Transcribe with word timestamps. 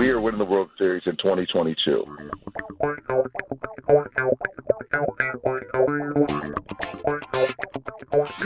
We 0.00 0.08
are 0.08 0.18
winning 0.18 0.38
the 0.38 0.46
World 0.46 0.70
Series 0.78 1.02
in 1.04 1.14
2022. 1.16 2.06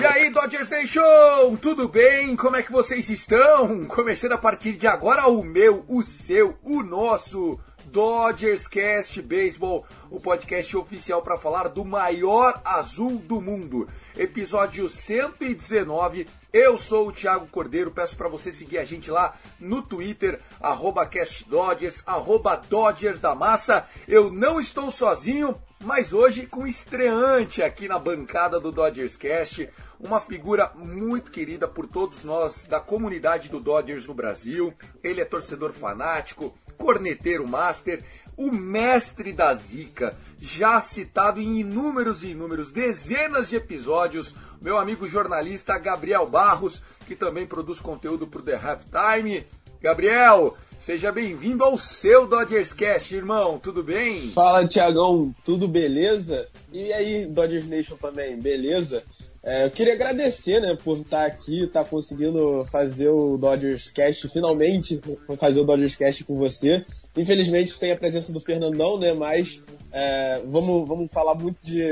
E 0.00 0.04
aí, 0.04 0.30
Dodgers 0.30 0.68
Nation! 0.68 1.56
Tudo 1.62 1.88
bem? 1.88 2.34
Como 2.34 2.56
é 2.56 2.62
que 2.64 2.72
vocês 2.72 3.08
estão? 3.08 3.84
Começando 3.84 4.32
a 4.32 4.38
partir 4.38 4.72
de 4.72 4.88
agora 4.88 5.28
o 5.28 5.44
meu, 5.44 5.84
o 5.86 6.02
seu, 6.02 6.58
o 6.64 6.82
nosso 6.82 7.56
Dodgers 7.94 8.66
Cast 8.66 9.22
Baseball, 9.22 9.86
o 10.10 10.18
podcast 10.18 10.76
oficial 10.76 11.22
para 11.22 11.38
falar 11.38 11.68
do 11.68 11.84
maior 11.84 12.60
azul 12.64 13.18
do 13.18 13.40
mundo. 13.40 13.88
Episódio 14.16 14.88
119. 14.88 16.26
Eu 16.52 16.76
sou 16.76 17.06
o 17.06 17.12
Thiago 17.12 17.46
Cordeiro, 17.46 17.92
peço 17.92 18.16
para 18.16 18.26
você 18.28 18.50
seguir 18.50 18.78
a 18.78 18.84
gente 18.84 19.12
lá 19.12 19.36
no 19.60 19.80
Twitter, 19.80 20.40
CastDodgers, 21.08 22.02
Dodgers 22.68 23.20
da 23.20 23.32
Massa. 23.32 23.86
Eu 24.08 24.28
não 24.28 24.58
estou 24.58 24.90
sozinho, 24.90 25.54
mas 25.84 26.12
hoje 26.12 26.46
com 26.46 26.66
estreante 26.66 27.62
aqui 27.62 27.86
na 27.86 28.00
bancada 28.00 28.58
do 28.58 28.72
Dodgers 28.72 29.16
Cast, 29.16 29.70
uma 30.00 30.20
figura 30.20 30.72
muito 30.74 31.30
querida 31.30 31.68
por 31.68 31.86
todos 31.86 32.24
nós 32.24 32.64
da 32.64 32.80
comunidade 32.80 33.48
do 33.48 33.60
Dodgers 33.60 34.04
no 34.04 34.14
Brasil. 34.14 34.74
Ele 35.00 35.20
é 35.20 35.24
torcedor 35.24 35.72
fanático, 35.72 36.52
corneteiro 36.76 37.48
master, 37.48 38.02
o 38.36 38.50
mestre 38.50 39.32
da 39.32 39.54
zica, 39.54 40.16
já 40.40 40.80
citado 40.80 41.40
em 41.40 41.60
inúmeros 41.60 42.24
e 42.24 42.30
inúmeros, 42.30 42.70
dezenas 42.70 43.48
de 43.48 43.56
episódios, 43.56 44.34
meu 44.60 44.76
amigo 44.76 45.08
jornalista 45.08 45.78
Gabriel 45.78 46.26
Barros, 46.26 46.82
que 47.06 47.14
também 47.14 47.46
produz 47.46 47.80
conteúdo 47.80 48.26
para 48.26 48.40
o 48.40 48.42
The 48.42 48.56
Halftime. 48.56 49.46
Gabriel, 49.80 50.56
seja 50.78 51.12
bem-vindo 51.12 51.62
ao 51.62 51.78
seu 51.78 52.26
Dodgers 52.26 52.72
Cast, 52.72 53.14
irmão, 53.14 53.58
tudo 53.58 53.82
bem? 53.82 54.28
Fala, 54.30 54.66
Tiagão, 54.66 55.34
tudo 55.44 55.68
beleza? 55.68 56.48
E 56.72 56.92
aí, 56.92 57.26
Dodgers 57.26 57.66
Nation 57.66 57.96
também, 57.96 58.40
beleza? 58.40 59.04
É, 59.44 59.66
eu 59.66 59.70
queria 59.70 59.92
agradecer, 59.92 60.58
né, 60.58 60.74
por 60.82 60.98
estar 60.98 61.26
aqui, 61.26 61.64
estar 61.64 61.84
conseguindo 61.84 62.64
fazer 62.64 63.10
o 63.10 63.36
Dodgers 63.36 63.90
Cast, 63.90 64.26
finalmente 64.30 65.00
fazer 65.38 65.60
o 65.60 65.64
Dodgers 65.64 65.94
Cast 65.94 66.24
com 66.24 66.34
você. 66.34 66.82
Infelizmente 67.14 67.78
tem 67.78 67.92
a 67.92 67.96
presença 67.96 68.32
do 68.32 68.40
Fernandão, 68.40 68.98
né, 68.98 69.12
mas 69.12 69.62
é, 69.92 70.40
vamos, 70.46 70.88
vamos 70.88 71.12
falar 71.12 71.34
muito 71.34 71.58
de, 71.62 71.82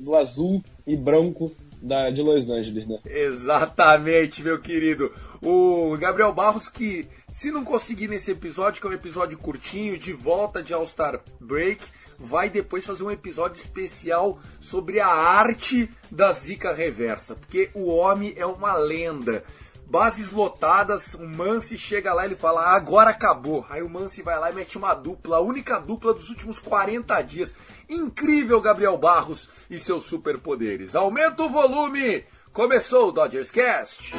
do 0.00 0.16
azul 0.16 0.64
e 0.86 0.96
branco 0.96 1.52
da, 1.82 2.08
de 2.08 2.22
Los 2.22 2.48
Angeles, 2.48 2.86
né? 2.86 2.98
Exatamente, 3.04 4.42
meu 4.42 4.60
querido. 4.60 5.12
O 5.42 5.96
Gabriel 5.98 6.32
Barros 6.32 6.68
que, 6.68 7.06
se 7.30 7.50
não 7.50 7.64
conseguir 7.64 8.08
nesse 8.08 8.30
episódio, 8.30 8.80
que 8.80 8.86
é 8.86 8.90
um 8.90 8.94
episódio 8.94 9.36
curtinho, 9.36 9.98
de 9.98 10.12
volta 10.12 10.62
de 10.62 10.72
All-Star 10.72 11.20
Break, 11.40 11.84
vai 12.18 12.48
depois 12.48 12.86
fazer 12.86 13.04
um 13.04 13.10
episódio 13.10 13.60
especial 13.60 14.38
sobre 14.60 15.00
a 15.00 15.08
arte 15.08 15.90
da 16.10 16.32
zica 16.32 16.72
reversa, 16.72 17.34
porque 17.34 17.70
o 17.74 17.86
homem 17.86 18.34
é 18.36 18.46
uma 18.46 18.74
lenda. 18.74 19.44
Bases 19.86 20.32
lotadas, 20.32 21.12
o 21.12 21.26
Mance 21.26 21.76
chega 21.76 22.14
lá 22.14 22.22
e 22.22 22.28
ele 22.28 22.36
fala: 22.36 22.62
"Ah, 22.62 22.76
agora 22.76 23.10
acabou. 23.10 23.66
Aí 23.68 23.82
o 23.82 23.90
Mance 23.90 24.22
vai 24.22 24.38
lá 24.38 24.50
e 24.50 24.54
mete 24.54 24.78
uma 24.78 24.94
dupla, 24.94 25.36
a 25.36 25.40
única 25.40 25.78
dupla 25.78 26.14
dos 26.14 26.30
últimos 26.30 26.58
40 26.58 27.20
dias. 27.20 27.52
Incrível, 27.88 28.60
Gabriel 28.60 28.96
Barros 28.96 29.50
e 29.68 29.78
seus 29.78 30.04
superpoderes. 30.04 30.94
Aumenta 30.94 31.42
o 31.42 31.50
volume! 31.50 32.24
Começou 32.52 33.08
o 33.08 33.12
Dodgers 33.12 33.50
Cast. 33.50 34.14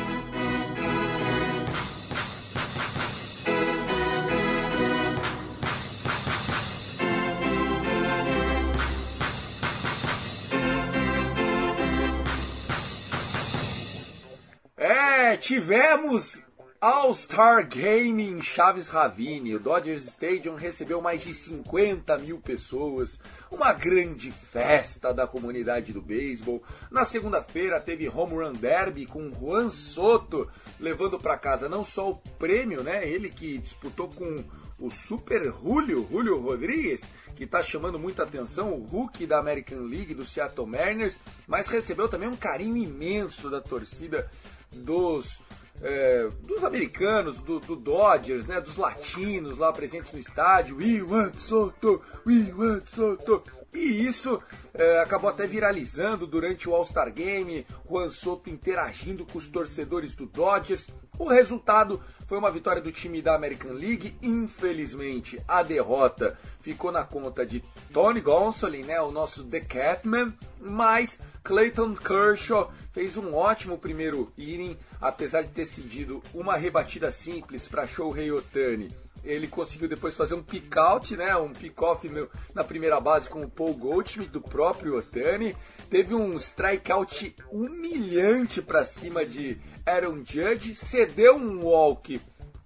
Tivemos 15.44 16.42
All-Star 16.80 17.68
Game 17.68 18.24
em 18.24 18.42
Chaves 18.42 18.88
Ravine. 18.88 19.56
O 19.56 19.60
Dodgers 19.60 20.06
Stadium 20.06 20.56
recebeu 20.56 21.02
mais 21.02 21.22
de 21.22 21.34
50 21.34 22.18
mil 22.20 22.40
pessoas. 22.40 23.20
Uma 23.52 23.74
grande 23.74 24.32
festa 24.32 25.14
da 25.14 25.28
comunidade 25.28 25.92
do 25.92 26.02
beisebol. 26.02 26.64
Na 26.90 27.04
segunda-feira 27.04 27.82
teve 27.82 28.08
Home 28.08 28.36
Run 28.36 28.54
Derby 28.54 29.06
com 29.06 29.34
Juan 29.34 29.70
Soto 29.70 30.48
levando 30.80 31.20
para 31.20 31.38
casa 31.38 31.68
não 31.68 31.84
só 31.84 32.12
o 32.12 32.16
prêmio, 32.16 32.82
né? 32.82 33.06
Ele 33.06 33.30
que 33.30 33.58
disputou 33.58 34.08
com 34.08 34.42
o 34.80 34.90
Super 34.90 35.44
Julio, 35.44 36.08
Julio 36.10 36.40
Rodrigues, 36.40 37.04
que 37.36 37.44
está 37.44 37.62
chamando 37.62 38.00
muita 38.00 38.24
atenção, 38.24 38.74
o 38.74 38.84
rookie 38.84 39.26
da 39.26 39.40
American 39.40 39.82
League 39.82 40.14
do 40.14 40.26
Seattle 40.26 40.68
Mariners, 40.68 41.20
mas 41.48 41.68
recebeu 41.68 42.10
também 42.10 42.28
um 42.28 42.36
carinho 42.36 42.78
imenso 42.78 43.50
da 43.50 43.62
torcida 43.62 44.30
dos 44.76 45.42
é, 45.82 46.30
dos 46.44 46.64
americanos, 46.64 47.40
do, 47.42 47.60
do, 47.60 47.76
Dodgers, 47.76 48.48
né, 48.48 48.62
dos 48.62 48.78
latinos 48.78 49.58
lá 49.58 49.72
presentes 49.74 50.14
no 50.14 50.20
estádio, 50.20 50.78
We 50.78 51.02
want 51.02 51.36
Soto, 51.36 52.02
We 52.26 52.54
want 52.54 52.88
Soto. 52.88 53.44
E 53.74 54.06
isso 54.06 54.42
é, 54.74 55.00
acabou 55.00 55.30
até 55.30 55.48
viralizando 55.48 56.28
durante 56.28 56.70
o 56.70 56.76
All-Star 56.76 57.12
Game, 57.12 57.66
Juan 57.90 58.12
Soto 58.12 58.50
interagindo 58.50 59.26
com 59.26 59.38
os 59.38 59.50
torcedores 59.50 60.14
do 60.14 60.26
Dodgers. 60.26 60.88
O 61.24 61.30
resultado 61.30 62.02
foi 62.28 62.38
uma 62.38 62.52
vitória 62.52 62.82
do 62.82 62.92
time 62.92 63.22
da 63.22 63.34
American 63.34 63.72
League. 63.72 64.14
Infelizmente, 64.22 65.42
a 65.48 65.64
derrota 65.64 66.38
ficou 66.60 66.92
na 66.92 67.06
conta 67.06 67.46
de 67.46 67.64
Tony 67.94 68.20
Gonsolin, 68.20 68.84
né, 68.84 69.00
o 69.00 69.10
nosso 69.10 69.46
The 69.46 69.62
Catman, 69.62 70.34
mas 70.60 71.18
Clayton 71.42 71.96
Kershaw 71.96 72.70
fez 72.92 73.16
um 73.16 73.34
ótimo 73.34 73.78
primeiro 73.78 74.34
inning, 74.38 74.78
apesar 75.00 75.44
de 75.44 75.52
ter 75.52 75.66
cedido 75.66 76.22
uma 76.34 76.58
rebatida 76.58 77.10
simples 77.10 77.70
para 77.70 77.88
Shohei 77.88 78.30
Otani. 78.30 78.90
Ele 79.24 79.48
conseguiu 79.48 79.88
depois 79.88 80.16
fazer 80.16 80.36
um 80.36 80.44
pick-out, 80.44 81.16
né, 81.16 81.36
um 81.38 81.54
pick-off 81.54 82.10
na 82.54 82.64
primeira 82.64 83.00
base 83.00 83.30
com 83.30 83.42
o 83.42 83.50
Paul 83.50 83.74
Goldschmidt 83.74 84.32
do 84.32 84.42
próprio 84.42 84.98
Otani. 84.98 85.56
Teve 85.90 86.14
um 86.14 86.36
strikeout 86.36 87.36
humilhante 87.50 88.62
para 88.62 88.84
cima 88.84 89.26
de 89.26 89.58
Aaron 89.86 90.24
Judge, 90.26 90.76
cedeu 90.76 91.36
um 91.36 91.64
walk 91.64 92.20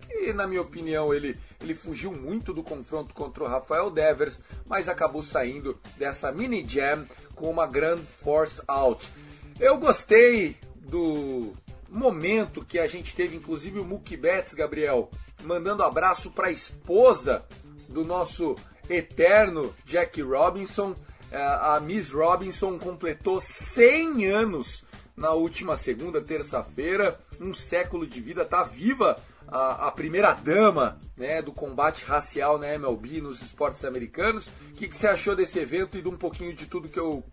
que, 0.08 0.34
na 0.34 0.48
minha 0.48 0.62
opinião, 0.62 1.14
ele, 1.14 1.38
ele 1.62 1.76
fugiu 1.76 2.12
muito 2.12 2.54
do 2.54 2.64
confronto 2.64 3.14
contra 3.14 3.44
o 3.44 3.48
Rafael 3.48 3.90
Devers, 3.90 4.40
mas 4.66 4.90
acabou 4.90 5.22
saindo 5.22 5.80
dessa 5.98 6.32
mini 6.32 6.66
jam 6.68 7.06
com 7.36 7.50
uma 7.50 7.68
grand 7.68 8.00
force 8.00 8.62
out. 8.68 9.10
Eu 9.60 9.78
gostei 9.78 10.58
do 10.76 11.54
momento 11.90 12.66
que 12.66 12.80
a 12.80 12.88
gente 12.88 13.16
teve, 13.16 13.36
inclusive 13.36 13.80
o 13.80 13.86
Mookie 13.86 14.18
Betts, 14.18 14.54
Gabriel, 14.54 15.10
mandando 15.44 15.84
abraço 15.84 16.32
para 16.32 16.48
a 16.48 16.52
esposa 16.52 17.46
do 17.90 18.04
nosso 18.04 18.56
eterno 18.90 19.74
Jack 19.86 20.22
Robinson. 20.22 20.96
A 21.32 21.80
Miss 21.82 22.12
Robinson 22.12 22.78
completou 22.80 23.42
100 23.42 24.28
anos 24.28 24.84
na 25.16 25.32
última 25.32 25.76
segunda, 25.76 26.22
terça-feira. 26.22 27.20
Um 27.42 27.54
século 27.54 28.06
de 28.08 28.22
vida, 28.22 28.46
tá 28.46 28.64
viva 28.64 29.16
a, 29.48 29.88
a, 29.88 29.92
primeira 29.92 30.34
dama 30.34 30.98
né, 31.16 31.42
do 31.42 31.52
combate 31.52 32.04
racial 32.06 32.58
na 32.58 32.74
MLB, 32.74 33.22
nos 33.22 33.42
esportes 33.42 33.84
americanos. 33.84 34.48
O 34.48 34.74
que, 34.74 34.88
que 34.88 34.98
você 34.98 35.08
achou 35.08 35.36
desse 35.36 35.60
evento 35.60 35.98
e 35.98 36.02
de 36.02 36.10
um 36.10 36.18
pouquinho 36.18 36.54
de 36.54 36.66
tudo 36.66 36.90
que 36.90 37.00
eu 37.00 37.24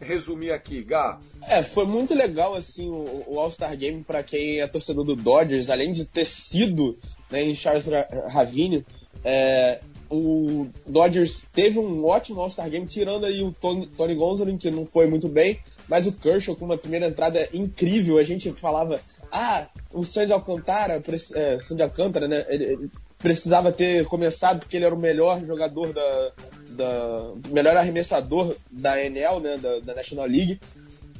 resumir 0.00 0.50
aqui, 0.50 0.82
Gá? 0.82 1.18
É, 1.42 1.62
foi 1.62 1.86
muito 1.86 2.14
legal 2.14 2.56
assim 2.56 2.90
o, 2.90 3.24
o 3.26 3.38
All-Star 3.38 3.76
Game 3.76 4.02
para 4.02 4.22
quem 4.22 4.60
é 4.60 4.66
torcedor 4.66 5.04
do 5.04 5.14
Dodgers, 5.14 5.70
além 5.70 5.92
de 5.92 6.04
ter 6.04 6.24
sido 6.24 6.98
né, 7.30 7.42
em 7.42 7.54
Charles 7.54 7.86
Ravine, 8.28 8.84
é, 9.24 9.80
o 10.10 10.66
Dodgers 10.86 11.46
teve 11.52 11.78
um 11.78 12.04
ótimo 12.04 12.40
All-Star 12.40 12.68
Game, 12.68 12.86
tirando 12.86 13.26
aí 13.26 13.42
o 13.42 13.52
Tony, 13.52 13.86
Tony 13.86 14.14
Gonsolin, 14.14 14.56
que 14.56 14.70
não 14.70 14.84
foi 14.84 15.06
muito 15.06 15.28
bem, 15.28 15.60
mas 15.88 16.06
o 16.06 16.12
Kershaw 16.12 16.56
com 16.56 16.64
uma 16.64 16.76
primeira 16.76 17.06
entrada 17.06 17.48
incrível. 17.52 18.18
A 18.18 18.24
gente 18.24 18.50
falava, 18.52 19.00
ah, 19.30 19.68
o 19.92 20.04
Sandy 20.04 20.32
Alcantara, 20.32 21.00
é, 21.34 21.58
Sandy 21.58 21.82
Alcantara, 21.82 22.26
né? 22.26 22.44
Ele, 22.48 22.64
ele 22.64 22.90
precisava 23.18 23.70
ter 23.70 24.06
começado 24.06 24.60
porque 24.60 24.76
ele 24.76 24.86
era 24.86 24.94
o 24.94 24.98
melhor 24.98 25.44
jogador 25.44 25.92
da, 25.92 26.32
da 26.70 27.32
melhor 27.48 27.76
arremessador 27.76 28.56
da 28.70 28.98
NL, 28.98 29.40
né, 29.40 29.56
da, 29.58 29.78
da, 29.80 29.94
National 29.94 30.26
League. 30.26 30.58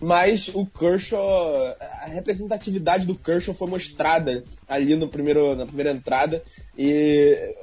Mas 0.00 0.48
o 0.48 0.64
Kershaw, 0.64 1.76
a 1.78 2.06
representatividade 2.06 3.06
do 3.06 3.14
Kershaw 3.14 3.54
foi 3.54 3.68
mostrada 3.68 4.42
ali 4.66 4.96
no 4.96 5.08
primeiro, 5.08 5.54
na 5.54 5.66
primeira 5.66 5.90
entrada 5.90 6.42
e 6.76 7.54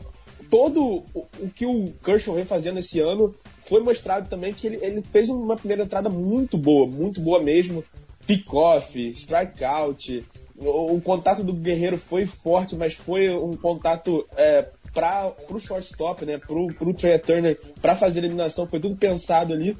todo 0.49 1.03
o, 1.13 1.27
o 1.39 1.49
que 1.49 1.65
o 1.65 1.91
Kershaw 2.03 2.35
vem 2.35 2.45
fazendo 2.45 2.79
esse 2.79 2.99
ano 2.99 3.33
foi 3.61 3.81
mostrado 3.81 4.29
também 4.29 4.53
que 4.53 4.67
ele, 4.67 4.77
ele 4.81 5.01
fez 5.01 5.29
uma 5.29 5.55
primeira 5.55 5.83
entrada 5.83 6.09
muito 6.09 6.57
boa, 6.57 6.87
muito 6.87 7.19
boa 7.21 7.43
mesmo. 7.43 7.83
Pick-off, 8.25 8.99
strikeout, 9.11 10.25
o, 10.57 10.95
o, 10.95 11.01
contato 11.01 11.43
do 11.43 11.53
Guerreiro 11.53 11.97
foi 11.97 12.25
forte, 12.25 12.75
mas 12.75 12.93
foi 12.93 13.29
um 13.29 13.55
contato 13.55 14.27
é, 14.35 14.67
para 14.93 15.33
o 15.49 15.59
shortstop, 15.59 16.25
né, 16.25 16.37
pro, 16.37 16.67
pro 16.67 16.93
Trey 16.93 17.19
Turner, 17.19 17.57
para 17.81 17.95
fazer 17.95 18.19
a 18.19 18.23
eliminação, 18.23 18.67
foi 18.67 18.79
tudo 18.79 18.95
pensado 18.95 19.53
ali. 19.53 19.77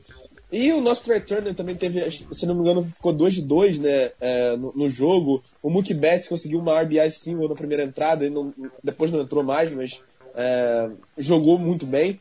E 0.51 0.71
o 0.71 0.79
nosso 0.79 1.03
Trey 1.03 1.19
Turner 1.19 1.53
também 1.53 1.75
teve, 1.75 2.09
se 2.09 2.45
não 2.45 2.55
me 2.55 2.61
engano, 2.61 2.83
ficou 2.83 3.11
2 3.11 3.33
de 3.33 3.41
2 3.41 3.79
né, 3.79 4.11
é, 4.19 4.55
no, 4.55 4.71
no, 4.73 4.89
jogo. 4.89 5.44
O 5.61 5.69
Mookie 5.69 5.94
Betts 5.94 6.29
conseguiu 6.29 6.59
uma 6.59 6.81
RBI 6.81 7.11
single 7.11 7.49
na 7.49 7.55
primeira 7.55 7.83
entrada, 7.83 8.25
e 8.25 8.29
não, 8.29 8.53
depois 8.81 9.11
não 9.11 9.21
entrou 9.21 9.44
mais, 9.44 9.75
mas 9.75 10.01
é, 10.33 10.89
jogou 11.17 11.59
muito 11.59 11.85
bem. 11.85 12.17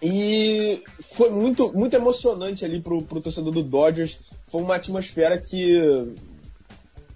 E 0.00 0.82
foi 1.00 1.30
muito, 1.30 1.72
muito 1.72 1.94
emocionante 1.94 2.64
ali 2.64 2.80
pro, 2.80 3.02
pro 3.02 3.20
torcedor 3.20 3.52
do 3.52 3.62
Dodgers. 3.62 4.20
Foi 4.46 4.60
uma 4.60 4.76
atmosfera 4.76 5.40
que 5.40 5.80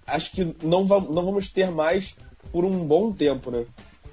acho 0.06 0.32
que 0.32 0.44
não, 0.62 0.84
não 0.84 1.24
vamos 1.24 1.50
ter 1.50 1.70
mais 1.70 2.16
por 2.52 2.64
um 2.64 2.84
bom 2.84 3.12
tempo, 3.12 3.50
né? 3.50 3.66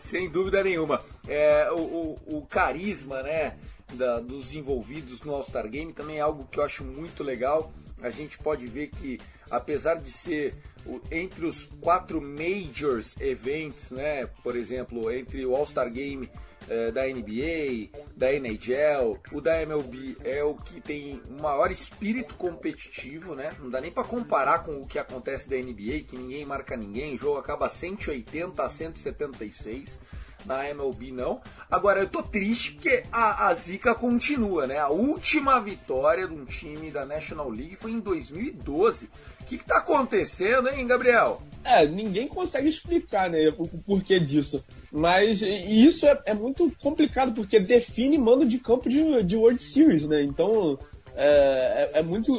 Sem 0.04 0.30
dúvida 0.30 0.64
nenhuma. 0.64 1.02
É, 1.28 1.72
o, 1.72 1.80
o, 1.80 2.38
o 2.38 2.42
carisma, 2.42 3.24
né, 3.24 3.56
da, 3.94 4.20
dos 4.20 4.54
envolvidos 4.54 5.22
no 5.22 5.34
All-Star 5.34 5.70
Game 5.70 5.94
também 5.94 6.18
é 6.18 6.22
algo 6.22 6.48
que 6.50 6.60
eu 6.60 6.64
acho 6.64 6.84
muito 6.84 7.24
legal. 7.24 7.72
A 8.02 8.10
gente 8.10 8.38
pode 8.38 8.68
ver 8.68 8.88
que, 8.90 9.20
apesar 9.50 9.96
de 9.96 10.12
ser 10.12 10.56
entre 11.10 11.46
os 11.46 11.66
quatro 11.80 12.22
majors 12.22 13.16
eventos, 13.20 13.92
né, 13.92 14.28
por 14.44 14.56
exemplo, 14.56 15.10
entre 15.12 15.46
o 15.46 15.56
All-Star 15.56 15.90
Game 15.92 16.30
é, 16.70 16.92
da 16.92 17.06
NBA, 17.06 17.90
da 18.16 18.32
NHL, 18.34 19.20
o 19.32 19.42
da 19.42 19.62
MLB 19.62 20.18
é 20.24 20.44
o 20.44 20.56
que 20.56 20.80
tem 20.80 21.22
o 21.30 21.42
maior 21.42 21.72
espírito 21.72 22.36
competitivo, 22.36 23.36
né? 23.36 23.52
Não 23.60 23.70
dá 23.70 23.82
nem 23.82 23.92
para 23.92 24.04
comparar 24.04 24.60
com 24.60 24.82
o 24.82 24.88
que 24.88 24.98
acontece 24.98 25.50
da 25.50 25.58
NBA, 25.58 26.04
que 26.08 26.18
ninguém 26.18 26.46
marca 26.46 26.76
ninguém, 26.78 27.16
o 27.16 27.18
jogo 27.18 27.38
acaba 27.38 27.68
180 27.68 28.64
a 28.64 28.70
176 28.70 30.00
na 30.46 30.70
MLB 30.70 31.12
não. 31.12 31.42
Agora 31.70 32.00
eu 32.00 32.08
tô 32.08 32.22
triste 32.22 32.72
porque 32.72 33.04
a, 33.12 33.48
a 33.48 33.54
zica 33.54 33.96
continua, 33.96 34.68
né? 34.68 34.78
A 34.78 34.90
última 34.90 35.60
vitória 35.60 36.28
de 36.28 36.34
um 36.34 36.46
time 36.46 36.92
da 36.92 37.06
National 37.06 37.50
League 37.50 37.76
foi 37.76 37.92
em 37.92 38.00
2012. 38.00 39.10
O 39.42 39.46
que, 39.46 39.58
que 39.58 39.66
tá 39.66 39.78
acontecendo, 39.78 40.70
hein, 40.70 40.88
Gabriel? 40.88 41.42
É, 41.64 41.86
ninguém 41.86 42.28
consegue 42.28 42.68
explicar, 42.68 43.30
né, 43.30 43.50
o, 43.58 43.64
o 43.64 43.82
porquê 43.86 44.20
disso. 44.20 44.64
Mas 44.92 45.42
isso 45.42 46.06
é, 46.06 46.22
é, 46.26 46.34
muito 46.34 46.72
complicado, 46.82 47.34
porque 47.34 47.60
define 47.60 48.18
mando 48.18 48.46
de 48.46 48.60
campo 48.60 48.90
de, 48.90 49.24
de 49.24 49.36
World 49.36 49.62
Series, 49.62 50.08
né? 50.08 50.24
Então 50.24 50.78
é, 51.16 51.92
é, 51.94 52.00
é 52.00 52.04
muito. 52.04 52.38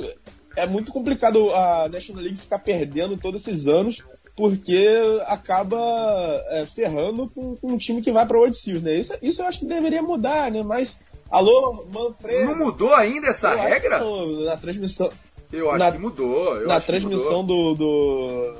É 0.56 0.68
muito 0.68 0.92
complicado 0.92 1.52
a 1.52 1.88
National 1.88 2.22
League 2.22 2.38
ficar 2.38 2.60
perdendo 2.60 3.16
todos 3.16 3.40
esses 3.44 3.66
anos 3.66 4.04
porque 4.36 4.86
acaba 5.26 5.78
é, 6.48 6.66
ferrando 6.66 7.30
com, 7.34 7.56
com, 7.56 7.72
um 7.72 7.78
time 7.78 8.02
que 8.02 8.12
vai 8.12 8.26
para 8.26 8.36
World 8.36 8.56
Series, 8.56 8.82
né? 8.82 8.96
Isso, 8.96 9.12
isso 9.22 9.42
eu 9.42 9.46
acho 9.46 9.60
que 9.60 9.66
deveria 9.66 10.02
mudar, 10.02 10.50
né? 10.50 10.62
Mas, 10.62 10.98
alô, 11.30 11.86
Manfredo... 11.92 12.46
Não 12.46 12.58
mudou 12.58 12.92
ainda 12.94 13.28
essa 13.28 13.54
regra? 13.54 14.02
na 14.44 14.56
transmissão... 14.56 15.10
Eu 15.52 15.70
acho 15.70 15.78
na, 15.78 15.92
que 15.92 15.98
mudou. 15.98 16.66
na 16.66 16.80
transmissão 16.80 17.44
do, 17.44 17.74
do, 17.74 18.54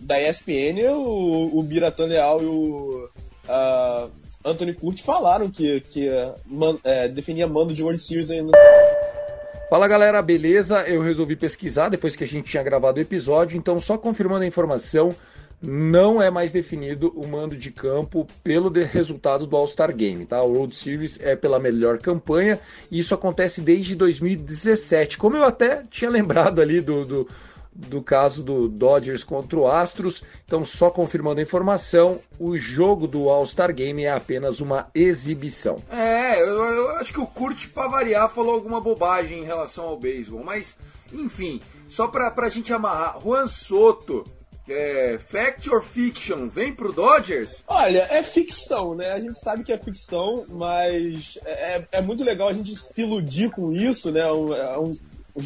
da 0.00 0.20
ESPN, 0.20 0.92
o, 0.94 1.58
o 1.58 1.62
Biratan 1.62 2.04
Leal 2.04 2.40
e 2.40 2.46
o 2.46 3.10
uh, 3.48 4.10
Anthony 4.44 4.74
Curti 4.74 5.02
falaram 5.02 5.50
que, 5.50 5.80
que 5.80 6.08
man, 6.46 6.78
é, 6.84 7.08
definia 7.08 7.48
mando 7.48 7.74
de 7.74 7.82
World 7.82 8.00
Series 8.00 8.30
ainda. 8.30 8.52
Fala 9.68 9.88
galera, 9.88 10.22
beleza? 10.22 10.82
Eu 10.82 11.02
resolvi 11.02 11.34
pesquisar 11.34 11.88
depois 11.88 12.14
que 12.14 12.22
a 12.22 12.26
gente 12.26 12.48
tinha 12.48 12.62
gravado 12.62 12.98
o 12.98 13.02
episódio, 13.02 13.58
então 13.58 13.80
só 13.80 13.98
confirmando 13.98 14.44
a 14.44 14.46
informação, 14.46 15.12
não 15.60 16.22
é 16.22 16.30
mais 16.30 16.52
definido 16.52 17.12
o 17.16 17.26
mando 17.26 17.56
de 17.56 17.72
campo 17.72 18.28
pelo 18.44 18.70
resultado 18.70 19.44
do 19.44 19.56
All-Star 19.56 19.92
Game, 19.92 20.24
tá? 20.24 20.40
O 20.40 20.52
World 20.52 20.76
Series 20.76 21.18
é 21.20 21.34
pela 21.34 21.58
melhor 21.58 21.98
campanha 21.98 22.60
e 22.92 23.00
isso 23.00 23.12
acontece 23.12 23.60
desde 23.60 23.96
2017. 23.96 25.18
Como 25.18 25.36
eu 25.36 25.44
até 25.44 25.82
tinha 25.90 26.10
lembrado 26.10 26.60
ali 26.62 26.80
do, 26.80 27.04
do 27.04 27.28
do 27.76 28.02
caso 28.02 28.42
do 28.42 28.68
Dodgers 28.68 29.22
contra 29.22 29.58
o 29.58 29.68
Astros. 29.68 30.22
Então, 30.44 30.64
só 30.64 30.90
confirmando 30.90 31.40
a 31.40 31.42
informação, 31.42 32.20
o 32.38 32.56
jogo 32.56 33.06
do 33.06 33.28
All-Star 33.28 33.74
Game 33.74 34.04
é 34.04 34.12
apenas 34.12 34.60
uma 34.60 34.88
exibição. 34.94 35.76
É, 35.90 36.40
eu, 36.40 36.46
eu 36.46 36.90
acho 36.96 37.12
que 37.12 37.20
o 37.20 37.26
Kurt, 37.26 37.68
para 37.68 37.88
variar, 37.88 38.28
falou 38.28 38.54
alguma 38.54 38.80
bobagem 38.80 39.40
em 39.40 39.44
relação 39.44 39.86
ao 39.86 39.98
beisebol, 39.98 40.42
mas 40.42 40.76
enfim, 41.12 41.60
só 41.88 42.08
para 42.08 42.32
a 42.36 42.48
gente 42.48 42.72
amarrar, 42.72 43.18
Juan 43.22 43.46
Soto. 43.46 44.24
É, 44.68 45.16
fact 45.20 45.70
or 45.70 45.80
fiction? 45.80 46.48
Vem 46.48 46.72
pro 46.72 46.92
Dodgers? 46.92 47.62
Olha, 47.68 48.04
é 48.10 48.20
ficção, 48.24 48.96
né? 48.96 49.12
A 49.12 49.20
gente 49.20 49.38
sabe 49.38 49.62
que 49.62 49.72
é 49.72 49.78
ficção, 49.78 50.44
mas 50.48 51.38
é, 51.44 51.84
é 51.92 52.02
muito 52.02 52.24
legal 52.24 52.48
a 52.48 52.52
gente 52.52 52.74
se 52.74 53.02
iludir 53.02 53.48
com 53.50 53.72
isso, 53.72 54.10
né? 54.10 54.26
Um, 54.32 54.52
é 54.52 54.76
um, 54.76 54.92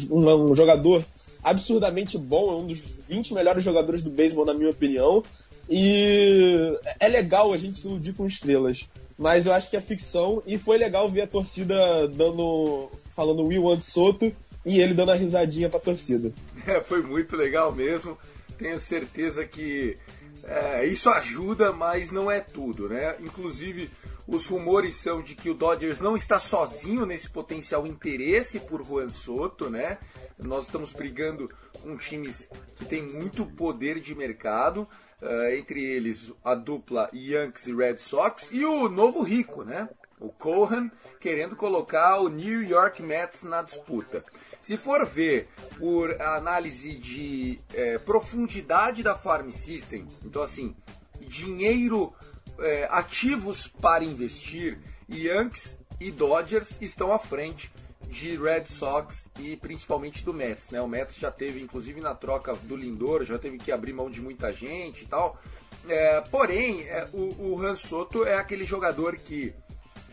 um, 0.09 0.51
um 0.51 0.55
jogador 0.55 1.03
absurdamente 1.43 2.17
bom, 2.17 2.51
é 2.51 2.61
um 2.61 2.67
dos 2.67 2.79
20 3.07 3.33
melhores 3.33 3.63
jogadores 3.63 4.01
do 4.01 4.09
beisebol, 4.09 4.45
na 4.45 4.53
minha 4.53 4.69
opinião. 4.69 5.23
E 5.69 6.77
é 6.99 7.07
legal 7.07 7.53
a 7.53 7.57
gente 7.57 7.79
se 7.79 7.87
iludir 7.87 8.13
com 8.13 8.25
estrelas. 8.25 8.89
Mas 9.17 9.45
eu 9.45 9.53
acho 9.53 9.69
que 9.69 9.77
é 9.77 9.81
ficção 9.81 10.41
e 10.47 10.57
foi 10.57 10.77
legal 10.77 11.07
ver 11.07 11.21
a 11.21 11.27
torcida 11.27 11.75
dando. 12.07 12.89
falando 13.15 13.45
We 13.45 13.59
Want 13.59 13.83
Soto 13.83 14.33
e 14.65 14.79
ele 14.79 14.93
dando 14.93 15.11
a 15.11 15.15
risadinha 15.15 15.69
pra 15.69 15.79
torcida. 15.79 16.31
É, 16.67 16.81
foi 16.81 17.01
muito 17.01 17.35
legal 17.35 17.71
mesmo. 17.71 18.17
Tenho 18.57 18.79
certeza 18.79 19.45
que 19.45 19.95
é, 20.43 20.85
isso 20.85 21.09
ajuda, 21.09 21.71
mas 21.71 22.11
não 22.11 22.29
é 22.29 22.39
tudo, 22.39 22.89
né? 22.89 23.15
Inclusive, 23.19 23.89
os 24.27 24.47
rumores 24.47 24.95
são 24.95 25.21
de 25.21 25.35
que 25.35 25.49
o 25.49 25.53
Dodgers 25.53 25.99
não 25.99 26.15
está 26.15 26.37
sozinho 26.39 27.05
nesse 27.05 27.29
potencial 27.29 27.85
interesse 27.87 28.59
por 28.59 28.83
Juan 28.85 29.09
Soto, 29.09 29.69
né? 29.69 29.97
Nós 30.37 30.65
estamos 30.65 30.93
brigando 30.93 31.49
com 31.81 31.97
times 31.97 32.49
que 32.75 32.85
têm 32.85 33.01
muito 33.01 33.45
poder 33.45 33.99
de 33.99 34.13
mercado, 34.15 34.87
uh, 35.21 35.53
entre 35.53 35.83
eles 35.83 36.31
a 36.43 36.55
dupla 36.55 37.09
Yankees 37.13 37.67
e 37.67 37.73
Red 37.73 37.97
Sox 37.97 38.49
e 38.51 38.63
o 38.63 38.87
novo 38.87 39.21
rico, 39.21 39.63
né? 39.63 39.89
O 40.19 40.29
Cohen 40.29 40.91
querendo 41.19 41.55
colocar 41.55 42.19
o 42.19 42.29
New 42.29 42.61
York 42.61 43.01
Mets 43.01 43.41
na 43.43 43.63
disputa. 43.63 44.23
Se 44.59 44.77
for 44.77 45.03
ver 45.03 45.49
por 45.79 46.21
análise 46.21 46.93
de 46.95 47.59
é, 47.73 47.97
profundidade 47.97 49.01
da 49.01 49.15
farm 49.15 49.49
system, 49.49 50.07
então 50.23 50.43
assim, 50.43 50.75
dinheiro 51.19 52.13
é, 52.61 52.87
ativos 52.89 53.67
para 53.67 54.03
investir, 54.03 54.79
Yankees 55.09 55.77
e 55.99 56.11
Dodgers 56.11 56.77
estão 56.81 57.11
à 57.13 57.19
frente 57.19 57.71
de 58.07 58.35
Red 58.35 58.65
Sox 58.65 59.25
e 59.39 59.55
principalmente 59.55 60.23
do 60.23 60.33
Mets. 60.33 60.69
Né? 60.69 60.81
O 60.81 60.87
Mets 60.87 61.17
já 61.17 61.31
teve, 61.31 61.61
inclusive 61.61 62.01
na 62.01 62.13
troca 62.13 62.53
do 62.53 62.75
Lindor, 62.75 63.23
já 63.23 63.37
teve 63.37 63.57
que 63.57 63.71
abrir 63.71 63.93
mão 63.93 64.09
de 64.09 64.21
muita 64.21 64.51
gente 64.51 65.03
e 65.03 65.07
tal. 65.07 65.39
É, 65.87 66.21
porém, 66.21 66.83
é, 66.83 67.07
o, 67.13 67.53
o 67.53 67.65
Han 67.65 67.75
Soto 67.75 68.25
é 68.25 68.35
aquele 68.35 68.65
jogador 68.65 69.15
que 69.15 69.53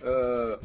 uh, 0.01 0.59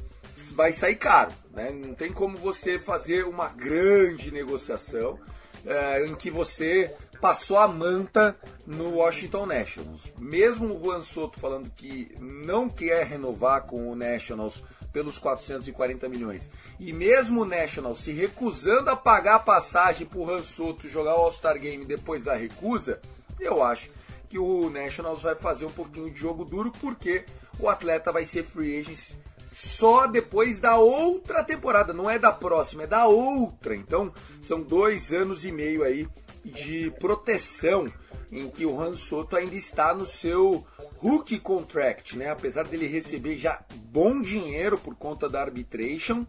vai 0.53 0.71
sair 0.71 0.95
caro. 0.95 1.31
Né? 1.51 1.71
Não 1.71 1.93
tem 1.93 2.11
como 2.11 2.37
você 2.37 2.79
fazer 2.79 3.25
uma 3.25 3.49
grande 3.49 4.31
negociação. 4.31 5.19
é, 5.65 6.05
em 6.05 6.15
que 6.15 6.29
você 6.29 6.93
passou 7.23 7.57
a 7.57 7.69
manta 7.69 8.35
no 8.67 8.95
Washington 8.95 9.45
Nationals. 9.45 10.11
Mesmo 10.17 10.75
o 10.75 10.83
Juan 10.83 11.01
Soto 11.01 11.39
falando 11.39 11.71
que 11.73 12.13
não 12.19 12.67
quer 12.67 13.05
renovar 13.05 13.61
com 13.61 13.89
o 13.89 13.95
Nationals 13.95 14.61
pelos 14.91 15.17
440 15.17 16.09
milhões, 16.09 16.51
e 16.77 16.91
mesmo 16.91 17.43
o 17.43 17.45
Nationals 17.45 17.99
se 17.99 18.11
recusando 18.11 18.89
a 18.89 18.95
pagar 18.97 19.35
a 19.35 19.39
passagem 19.39 20.05
para 20.05 20.19
o 20.19 20.25
Juan 20.25 20.43
Soto 20.43 20.89
jogar 20.89 21.15
o 21.15 21.21
All-Star 21.21 21.57
Game 21.57 21.85
depois 21.85 22.25
da 22.25 22.35
recusa, 22.35 22.99
eu 23.39 23.63
acho 23.63 23.89
que 24.27 24.37
o 24.37 24.69
Nationals 24.69 25.21
vai 25.21 25.35
fazer 25.35 25.63
um 25.63 25.71
pouquinho 25.71 26.11
de 26.11 26.19
jogo 26.19 26.43
duro 26.43 26.73
porque 26.81 27.23
o 27.57 27.69
atleta 27.69 28.11
vai 28.11 28.25
ser 28.25 28.43
free 28.43 28.77
agent 28.77 29.13
só 29.53 30.07
depois 30.07 30.59
da 30.59 30.75
outra 30.75 31.41
temporada, 31.41 31.93
não 31.93 32.09
é 32.09 32.19
da 32.19 32.33
próxima, 32.33 32.83
é 32.83 32.87
da 32.87 33.05
outra. 33.05 33.75
Então 33.75 34.11
são 34.41 34.61
dois 34.61 35.13
anos 35.13 35.45
e 35.45 35.51
meio 35.53 35.83
aí 35.83 36.05
de 36.43 36.91
proteção 36.99 37.87
em 38.31 38.49
que 38.49 38.65
o 38.65 38.79
Han 38.81 38.97
Soto 38.97 39.35
ainda 39.35 39.55
está 39.55 39.93
no 39.93 40.05
seu 40.05 40.65
rookie 40.97 41.39
contract, 41.39 42.17
né? 42.17 42.29
Apesar 42.29 42.67
dele 42.67 42.87
receber 42.87 43.35
já 43.35 43.63
bom 43.85 44.21
dinheiro 44.21 44.77
por 44.77 44.95
conta 44.95 45.29
da 45.29 45.41
arbitration, 45.41 46.25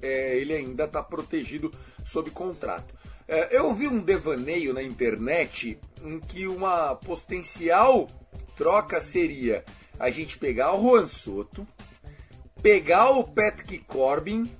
é, 0.00 0.36
ele 0.36 0.52
ainda 0.54 0.84
está 0.84 1.02
protegido 1.02 1.72
sob 2.04 2.30
contrato. 2.30 2.94
É, 3.26 3.56
eu 3.56 3.74
vi 3.74 3.88
um 3.88 4.00
devaneio 4.00 4.72
na 4.72 4.82
internet 4.82 5.78
em 6.02 6.18
que 6.20 6.46
uma 6.46 6.94
potencial 6.94 8.06
troca 8.56 9.00
seria 9.00 9.64
a 9.98 10.10
gente 10.10 10.38
pegar 10.38 10.74
o 10.74 10.80
Juan 10.80 11.06
Soto, 11.06 11.66
pegar 12.62 13.10
o 13.10 13.24
Patrick 13.24 13.78
Corbin, 13.80 14.50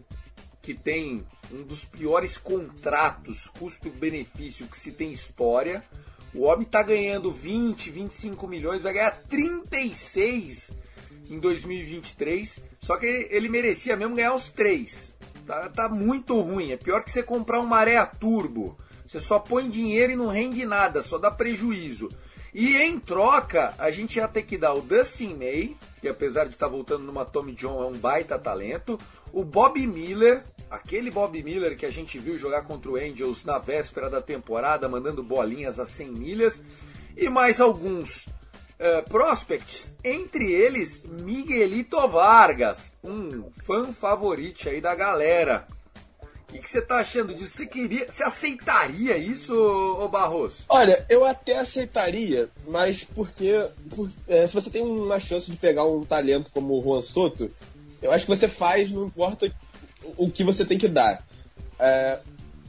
que 0.60 0.74
tem 0.74 1.24
um 1.52 1.62
dos 1.62 1.84
piores 1.84 2.36
contratos 2.36 3.48
custo-benefício 3.58 4.66
que 4.66 4.78
se 4.78 4.92
tem 4.92 5.12
história. 5.12 5.82
O 6.34 6.42
homem 6.42 6.62
está 6.62 6.82
ganhando 6.82 7.32
20, 7.32 7.90
25 7.90 8.46
milhões, 8.46 8.82
vai 8.82 8.92
ganhar 8.92 9.10
36 9.10 10.72
em 11.30 11.38
2023. 11.38 12.58
Só 12.80 12.96
que 12.96 13.06
ele 13.30 13.48
merecia 13.48 13.96
mesmo 13.96 14.14
ganhar 14.14 14.34
os 14.34 14.48
3. 14.50 15.16
Tá, 15.46 15.68
tá 15.68 15.88
muito 15.88 16.38
ruim. 16.40 16.72
É 16.72 16.76
pior 16.76 17.02
que 17.02 17.10
você 17.10 17.22
comprar 17.22 17.60
um 17.60 17.66
maré 17.66 18.04
turbo. 18.04 18.78
Você 19.06 19.20
só 19.20 19.38
põe 19.38 19.70
dinheiro 19.70 20.12
e 20.12 20.16
não 20.16 20.28
rende 20.28 20.66
nada, 20.66 21.00
só 21.00 21.16
dá 21.16 21.30
prejuízo. 21.30 22.10
E 22.52 22.76
em 22.76 22.98
troca, 22.98 23.74
a 23.78 23.90
gente 23.90 24.16
ia 24.16 24.28
ter 24.28 24.42
que 24.42 24.58
dar 24.58 24.74
o 24.74 24.82
Dustin 24.82 25.34
May, 25.34 25.76
que 26.00 26.08
apesar 26.08 26.44
de 26.44 26.50
estar 26.54 26.66
tá 26.66 26.72
voltando 26.72 27.04
numa 27.04 27.24
Tommy 27.24 27.52
John 27.52 27.82
é 27.82 27.86
um 27.86 27.92
baita 27.92 28.38
talento, 28.38 28.98
o 29.32 29.44
Bob 29.44 29.86
Miller, 29.86 30.44
aquele 30.70 31.10
Bob 31.10 31.42
Miller 31.42 31.76
que 31.76 31.86
a 31.86 31.90
gente 31.90 32.18
viu 32.18 32.38
jogar 32.38 32.62
contra 32.62 32.90
o 32.90 32.96
Angels 32.96 33.44
na 33.44 33.58
véspera 33.58 34.10
da 34.10 34.20
temporada, 34.20 34.88
mandando 34.88 35.22
bolinhas 35.22 35.78
a 35.78 35.86
100 35.86 36.10
milhas, 36.12 36.62
e 37.16 37.28
mais 37.28 37.60
alguns 37.60 38.26
uh, 38.26 39.08
prospects, 39.08 39.94
entre 40.02 40.52
eles 40.52 41.02
Miguelito 41.04 41.96
Vargas, 42.08 42.92
um 43.02 43.50
fã 43.64 43.92
favorito 43.92 44.68
aí 44.68 44.80
da 44.80 44.94
galera. 44.94 45.66
O 46.48 46.52
que, 46.52 46.68
você 46.68 46.80
tá 46.80 46.96
achando 46.96 47.34
disso? 47.34 47.58
Você 47.58 47.66
queria, 47.66 48.10
você 48.10 48.24
aceitaria 48.24 49.18
isso, 49.18 49.54
ô 49.54 50.08
Barroso? 50.08 50.64
Olha, 50.66 51.04
eu 51.10 51.26
até 51.26 51.58
aceitaria, 51.58 52.48
mas 52.66 53.04
porque 53.04 53.52
por, 53.94 54.10
é, 54.26 54.46
se 54.46 54.54
você 54.54 54.70
tem 54.70 54.80
uma 54.82 55.20
chance 55.20 55.50
de 55.50 55.58
pegar 55.58 55.84
um 55.84 56.00
talento 56.00 56.50
como 56.50 56.78
o 56.78 56.82
Juan 56.82 57.02
Soto, 57.02 57.48
eu 58.00 58.10
acho 58.10 58.24
que 58.24 58.34
você 58.34 58.48
faz, 58.48 58.90
não 58.90 59.06
importa 59.06 59.52
o 60.16 60.30
que 60.30 60.44
você 60.44 60.64
tem 60.64 60.78
que 60.78 60.88
dar. 60.88 61.24
É, 61.78 62.18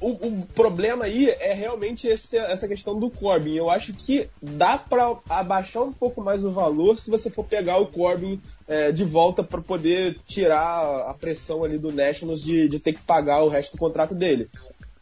o, 0.01 0.12
o, 0.12 0.45
problema 0.55 1.05
aí 1.05 1.29
é 1.29 1.53
realmente 1.53 2.07
esse, 2.07 2.38
essa 2.38 2.67
questão 2.67 2.98
do 2.98 3.09
Corbin. 3.09 3.55
Eu 3.55 3.69
acho 3.69 3.93
que 3.93 4.29
dá 4.41 4.77
para 4.77 5.17
abaixar 5.29 5.83
um 5.83 5.91
pouco 5.91 6.21
mais 6.21 6.43
o 6.45 6.51
valor 6.51 6.98
se 6.98 7.12
você 7.12 7.29
for 7.29 7.43
pegar 7.43 7.77
o 7.79 7.88
Corbin 7.88 8.39
é, 8.67 8.91
de 8.91 9.03
volta 9.03 9.43
para 9.43 9.62
poder 9.62 10.17
tirar 10.25 11.09
a 11.09 11.13
pressão 11.13 11.63
ali 11.63 11.77
do 11.77 11.91
Nationals 11.91 12.41
de, 12.41 12.67
de 12.67 12.79
ter 12.79 12.93
que 12.93 13.01
pagar 13.01 13.43
o 13.43 13.50
resto 13.50 13.74
do 13.74 13.79
contrato 13.79 14.15
dele. 14.15 14.50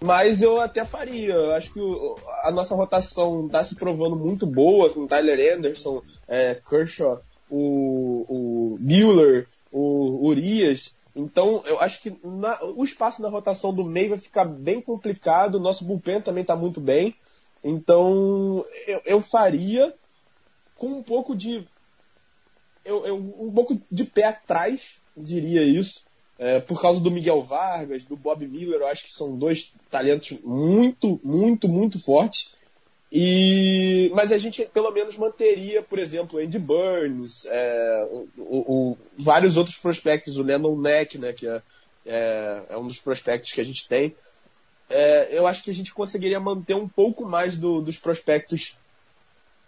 Mas 0.03 0.41
eu 0.41 0.59
até 0.59 0.85
faria. 0.85 1.33
Eu 1.33 1.51
acho 1.53 1.73
que 1.73 1.79
a 2.43 2.51
nossa 2.51 2.75
rotação 2.75 3.45
está 3.45 3.63
se 3.63 3.75
provando 3.75 4.15
muito 4.15 4.45
boa 4.45 4.91
com 4.91 5.07
Tyler 5.07 5.57
Anderson, 5.57 6.01
é, 6.27 6.55
Kershaw, 6.55 7.21
o, 7.49 8.25
o 8.27 8.77
Mueller, 8.79 9.47
o 9.71 10.27
Urias. 10.27 10.96
Então, 11.17 11.63
eu 11.65 11.81
acho 11.81 11.99
que 11.99 12.15
na, 12.23 12.63
o 12.63 12.83
espaço 12.83 13.23
na 13.23 13.29
rotação 13.29 13.73
do 13.73 13.83
meio 13.83 14.09
vai 14.09 14.19
ficar 14.19 14.45
bem 14.45 14.79
complicado. 14.79 15.55
O 15.55 15.59
nosso 15.59 15.83
bullpen 15.83 16.21
também 16.21 16.43
está 16.43 16.55
muito 16.55 16.79
bem. 16.79 17.15
Então, 17.63 18.63
eu, 18.85 19.01
eu, 19.03 19.21
faria 19.21 19.95
com 20.75 20.87
um 20.87 21.03
pouco 21.03 21.35
de. 21.35 21.67
Eu, 22.85 23.03
eu, 23.05 23.15
um 23.17 23.51
pouco 23.51 23.81
de 23.91 24.05
pé 24.05 24.25
atrás, 24.25 25.01
diria 25.17 25.63
isso. 25.63 26.05
É, 26.37 26.59
por 26.59 26.79
causa 26.79 26.99
do 27.01 27.09
Miguel 27.09 27.41
Vargas, 27.41 28.05
do 28.05 28.15
Bob 28.15 28.47
Miller, 28.47 28.81
eu 28.81 28.87
acho 28.87 29.05
que 29.05 29.11
são 29.11 29.35
dois 29.35 29.73
talentos 29.89 30.39
muito, 30.43 31.19
muito, 31.23 31.67
muito 31.67 31.99
fortes. 31.99 32.55
E, 33.11 34.11
mas 34.13 34.31
a 34.31 34.37
gente 34.37 34.65
pelo 34.65 34.91
menos 34.91 35.15
manteria, 35.15 35.81
por 35.81 35.97
exemplo, 35.97 36.39
Andy 36.39 36.59
Burns, 36.59 37.45
é, 37.45 38.07
o, 38.11 38.27
o, 38.37 38.97
vários 39.17 39.55
outros 39.55 39.77
prospectos, 39.77 40.37
o 40.37 40.43
Lennon 40.43 40.77
Neck, 40.77 41.17
né, 41.17 41.31
que 41.31 41.47
é, 41.47 41.61
é, 42.05 42.63
é, 42.69 42.77
um 42.77 42.87
dos 42.87 42.99
prospectos 42.99 43.51
que 43.51 43.61
a 43.61 43.63
gente 43.63 43.87
tem. 43.87 44.13
É, 44.89 45.29
eu 45.31 45.47
acho 45.47 45.63
que 45.63 45.71
a 45.71 45.73
gente 45.73 45.93
conseguiria 45.93 46.39
manter 46.39 46.75
um 46.75 46.87
pouco 46.87 47.25
mais 47.25 47.57
do, 47.57 47.81
dos 47.81 47.97
prospectos 47.97 48.77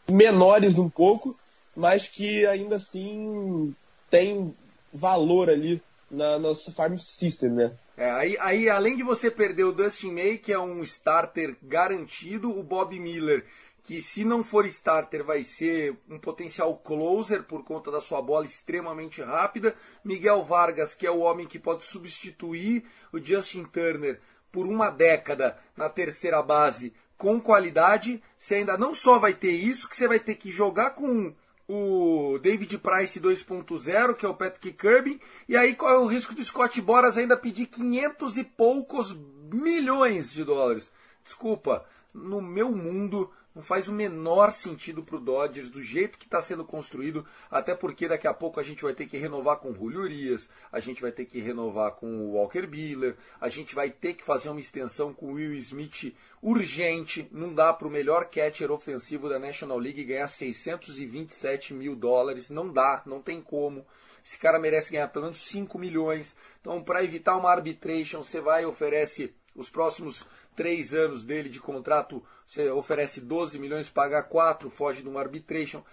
menores 0.10 0.78
um 0.78 0.90
pouco, 0.90 1.38
mas 1.76 2.08
que 2.08 2.46
ainda 2.46 2.76
assim 2.76 3.74
tem 4.10 4.54
valor 4.92 5.50
ali 5.50 5.82
na 6.10 6.40
nossa 6.40 6.72
farm 6.72 6.98
system, 6.98 7.52
né? 7.52 7.72
É, 8.00 8.10
aí, 8.12 8.38
aí, 8.40 8.70
além 8.70 8.96
de 8.96 9.04
você 9.04 9.30
perder 9.30 9.66
o 9.66 9.74
Dustin 9.74 10.14
May, 10.14 10.38
que 10.38 10.54
é 10.54 10.58
um 10.58 10.82
starter 10.84 11.58
garantido, 11.62 12.58
o 12.58 12.64
Bob 12.64 12.98
Miller, 12.98 13.44
que 13.84 14.02
se 14.02 14.24
não 14.24 14.42
for 14.42 14.66
starter 14.68 15.22
vai 15.22 15.44
ser 15.44 15.98
um 16.10 16.18
potencial 16.18 16.78
closer 16.78 17.44
por 17.44 17.62
conta 17.62 17.92
da 17.92 18.00
sua 18.00 18.22
bola 18.22 18.46
extremamente 18.46 19.22
rápida, 19.22 19.76
Miguel 20.02 20.42
Vargas, 20.46 20.94
que 20.94 21.06
é 21.06 21.12
o 21.12 21.20
homem 21.20 21.46
que 21.46 21.60
pode 21.60 21.84
substituir 21.84 22.86
o 23.12 23.20
Justin 23.20 23.66
Turner 23.66 24.22
por 24.50 24.66
uma 24.66 24.90
década 24.90 25.58
na 25.76 25.90
terceira 25.90 26.42
base 26.42 26.94
com 27.18 27.38
qualidade, 27.38 28.24
você 28.38 28.56
ainda 28.56 28.78
não 28.78 28.94
só 28.94 29.20
vai 29.20 29.34
ter 29.34 29.52
isso, 29.52 29.90
que 29.90 29.98
você 29.98 30.08
vai 30.08 30.20
ter 30.20 30.36
que 30.36 30.50
jogar 30.50 30.92
com 30.92 31.36
o 31.72 32.40
David 32.40 32.80
Price 32.80 33.20
2.0, 33.20 34.16
que 34.16 34.26
é 34.26 34.30
o 34.30 34.34
Patrick 34.34 34.74
Kirby, 34.74 35.22
e 35.48 35.56
aí 35.56 35.76
qual 35.76 35.94
é 35.94 36.00
o 36.00 36.08
risco 36.08 36.34
do 36.34 36.44
Scott 36.44 36.82
Boras 36.82 37.16
ainda 37.16 37.38
pedir 37.38 37.68
500 37.68 38.38
e 38.40 38.44
poucos 38.44 39.16
milhões 39.54 40.34
de 40.34 40.44
dólares? 40.44 40.90
Desculpa, 41.24 41.86
no 42.12 42.42
meu 42.42 42.72
mundo 42.72 43.32
não 43.60 43.64
faz 43.64 43.90
o 43.90 43.92
menor 43.92 44.54
sentido 44.54 45.04
para 45.04 45.18
o 45.18 45.20
Dodgers 45.20 45.70
do 45.70 45.82
jeito 45.82 46.18
que 46.18 46.24
está 46.24 46.42
sendo 46.42 46.64
construído, 46.64 47.26
até 47.52 47.76
porque 47.76 48.08
daqui 48.08 48.26
a 48.26 48.34
pouco 48.34 48.58
a 48.58 48.64
gente 48.64 48.82
vai 48.82 48.94
ter 48.94 49.06
que 49.06 49.18
renovar 49.18 49.58
com 49.58 49.72
o 49.72 49.76
Julio 49.76 50.00
Urias, 50.00 50.50
a 50.72 50.80
gente 50.80 51.02
vai 51.02 51.12
ter 51.12 51.26
que 51.26 51.42
renovar 51.42 51.92
com 51.92 52.08
o 52.08 52.32
Walker 52.36 52.66
Buehler, 52.66 53.18
a 53.42 53.50
gente 53.50 53.76
vai 53.76 53.90
ter 53.90 54.14
que 54.14 54.24
fazer 54.24 54.48
uma 54.48 54.62
extensão 54.62 55.14
com 55.14 55.26
o 55.26 55.34
Will 55.34 55.56
Smith 55.56 56.16
urgente. 56.42 57.28
Não 57.34 57.54
dá 57.54 57.74
para 57.74 57.86
o 57.86 57.92
melhor 57.92 58.30
catcher 58.30 58.72
ofensivo 58.72 59.28
da 59.28 59.38
National 59.38 59.78
League 59.78 60.06
ganhar 60.06 60.30
627 60.30 61.74
mil 61.74 61.98
dólares, 61.98 62.50
não 62.50 62.72
dá, 62.72 63.04
não 63.06 63.22
tem 63.22 63.42
como. 63.42 63.86
Esse 64.26 64.40
cara 64.40 64.58
merece 64.58 64.92
ganhar 64.92 65.10
pelo 65.10 65.26
menos 65.26 65.42
5 65.42 65.78
milhões. 65.78 66.34
Então, 66.62 66.82
para 66.82 67.04
evitar 67.04 67.36
uma 67.36 67.52
arbitration, 67.52 68.24
você 68.24 68.40
vai 68.40 68.64
e 68.64 68.66
oferece 68.66 69.34
os 69.56 69.70
próximos 69.70 70.26
três 70.56 70.94
anos 70.94 71.24
dele 71.24 71.50
de 71.50 71.60
contrato, 71.60 72.24
você 72.46 72.70
oferece 72.70 73.22
12 73.22 73.60
milhões, 73.60 73.90
paga 73.90 74.22
4, 74.24 74.70
foge 74.70 75.02
de 75.02 75.10
um 75.10 75.18
arbitration. 75.18 75.84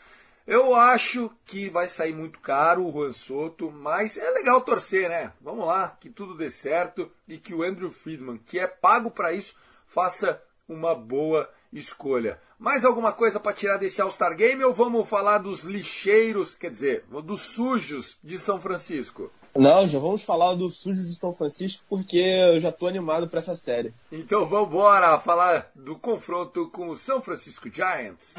Eu 0.46 0.76
acho 0.76 1.30
que 1.44 1.68
vai 1.68 1.88
sair 1.88 2.12
muito 2.12 2.38
caro 2.38 2.86
o 2.86 2.92
Juan 2.92 3.12
Soto, 3.12 3.70
mas 3.70 4.16
é 4.16 4.30
legal 4.30 4.60
torcer, 4.60 5.08
né? 5.08 5.32
Vamos 5.40 5.66
lá, 5.66 5.96
que 6.00 6.08
tudo 6.08 6.36
dê 6.36 6.48
certo 6.48 7.10
e 7.26 7.36
que 7.36 7.52
o 7.52 7.64
Andrew 7.64 7.90
Friedman, 7.90 8.38
que 8.38 8.58
é 8.58 8.66
pago 8.66 9.10
para 9.10 9.32
isso, 9.32 9.56
faça 9.88 10.40
uma 10.68 10.94
boa 10.94 11.50
escolha. 11.72 12.40
Mais 12.58 12.84
alguma 12.84 13.12
coisa 13.12 13.40
para 13.40 13.52
tirar 13.52 13.76
desse 13.76 14.00
All-Star 14.00 14.36
Game 14.36 14.62
ou 14.64 14.72
vamos 14.72 15.08
falar 15.08 15.38
dos 15.38 15.62
lixeiros, 15.62 16.54
quer 16.54 16.70
dizer, 16.70 17.04
dos 17.24 17.40
sujos 17.40 18.16
de 18.22 18.38
São 18.38 18.60
Francisco? 18.60 19.30
Não, 19.58 19.86
já 19.86 19.98
vamos 19.98 20.22
falar 20.22 20.54
do 20.54 20.70
Sujo 20.70 21.02
de 21.02 21.14
São 21.14 21.34
Francisco 21.34 21.82
porque 21.88 22.18
eu 22.18 22.60
já 22.60 22.70
tô 22.70 22.86
animado 22.86 23.28
para 23.28 23.38
essa 23.38 23.56
série. 23.56 23.92
Então 24.12 24.46
vamos 24.46 24.68
embora 24.68 25.18
falar 25.18 25.70
do 25.74 25.96
confronto 25.96 26.68
com 26.68 26.88
o 26.88 26.96
São 26.96 27.22
Francisco 27.22 27.68
Giants. 27.72 28.34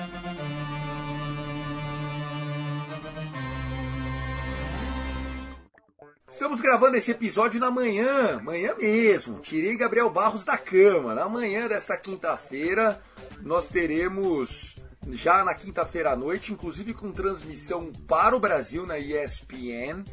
Estamos 6.29 6.61
gravando 6.61 6.97
esse 6.97 7.09
episódio 7.11 7.59
na 7.59 7.71
manhã, 7.71 8.39
manhã 8.43 8.75
mesmo. 8.77 9.39
Tirei 9.39 9.75
Gabriel 9.75 10.09
Barros 10.09 10.45
da 10.45 10.57
cama. 10.57 11.15
Na 11.15 11.27
manhã 11.27 11.67
desta 11.67 11.97
quinta-feira, 11.97 13.01
nós 13.41 13.69
teremos 13.69 14.75
já 15.09 15.43
na 15.43 15.55
quinta-feira 15.55 16.11
à 16.11 16.15
noite, 16.15 16.53
inclusive 16.53 16.93
com 16.93 17.11
transmissão 17.11 17.91
para 18.07 18.35
o 18.35 18.39
Brasil 18.39 18.85
na 18.85 18.99
ESPN, 18.99 20.03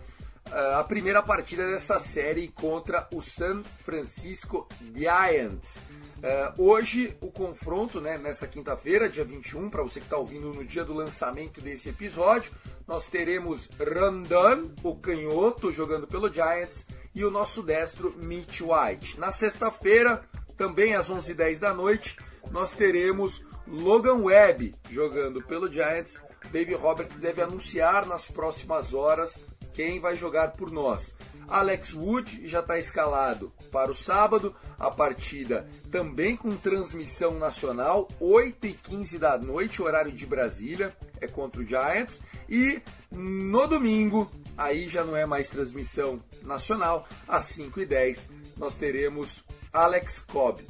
a 0.51 0.85
primeira 0.85 1.23
partida 1.23 1.67
dessa 1.67 1.99
série 1.99 2.49
contra 2.49 3.09
o 3.13 3.21
San 3.21 3.63
Francisco 3.83 4.69
Giants. 4.95 5.77
Uh, 5.77 6.63
hoje, 6.63 7.17
o 7.21 7.31
confronto, 7.31 8.01
né, 8.01 8.19
nessa 8.19 8.47
quinta-feira, 8.47 9.09
dia 9.09 9.25
21, 9.25 9.69
para 9.69 9.83
você 9.83 10.01
que 10.01 10.07
está 10.07 10.17
ouvindo 10.17 10.53
no 10.53 10.65
dia 10.65 10.85
do 10.85 10.95
lançamento 10.95 11.61
desse 11.61 11.89
episódio, 11.89 12.53
nós 12.87 13.07
teremos 13.07 13.69
Randon, 13.79 14.71
o 14.83 14.95
canhoto, 14.97 15.73
jogando 15.73 16.07
pelo 16.07 16.33
Giants, 16.33 16.87
e 17.15 17.25
o 17.25 17.31
nosso 17.31 17.63
destro, 17.63 18.15
Mitch 18.17 18.61
White. 18.61 19.19
Na 19.19 19.31
sexta-feira, 19.31 20.23
também 20.57 20.95
às 20.95 21.11
11h10 21.11 21.59
da 21.59 21.73
noite, 21.73 22.17
nós 22.51 22.73
teremos 22.73 23.43
Logan 23.67 24.23
Webb 24.25 24.75
jogando 24.91 25.43
pelo 25.43 25.73
Giants. 25.73 26.21
Dave 26.51 26.75
Roberts 26.75 27.19
deve 27.19 27.41
anunciar 27.41 28.07
nas 28.07 28.27
próximas 28.27 28.93
horas 28.93 29.41
quem 29.75 30.01
vai 30.01 30.17
jogar 30.17 30.53
por 30.53 30.71
nós. 30.71 31.15
Alex 31.47 31.93
Wood 31.93 32.49
já 32.49 32.61
está 32.61 32.79
escalado 32.79 33.53
para 33.71 33.91
o 33.91 33.95
sábado, 33.95 34.55
a 34.79 34.91
partida 34.91 35.69
também 35.91 36.37
com 36.37 36.57
transmissão 36.57 37.39
nacional, 37.39 38.09
8 38.19 38.67
e 38.67 38.73
15 38.73 39.19
da 39.19 39.37
noite, 39.37 39.83
horário 39.83 40.13
de 40.13 40.25
Brasília, 40.25 40.97
é 41.21 41.27
contra 41.27 41.61
o 41.61 41.67
Giants. 41.67 42.21
E 42.49 42.81
no 43.11 43.67
domingo, 43.67 44.31
aí 44.57 44.89
já 44.89 45.05
não 45.05 45.17
é 45.17 45.27
mais 45.27 45.51
transmissão 45.51 46.23
nacional, 46.43 47.07
às 47.29 47.45
5 47.45 47.81
e 47.81 47.87
10 47.87 48.29
nós 48.57 48.77
teremos 48.77 49.45
Alex 49.73 50.21
Cobb. 50.21 50.63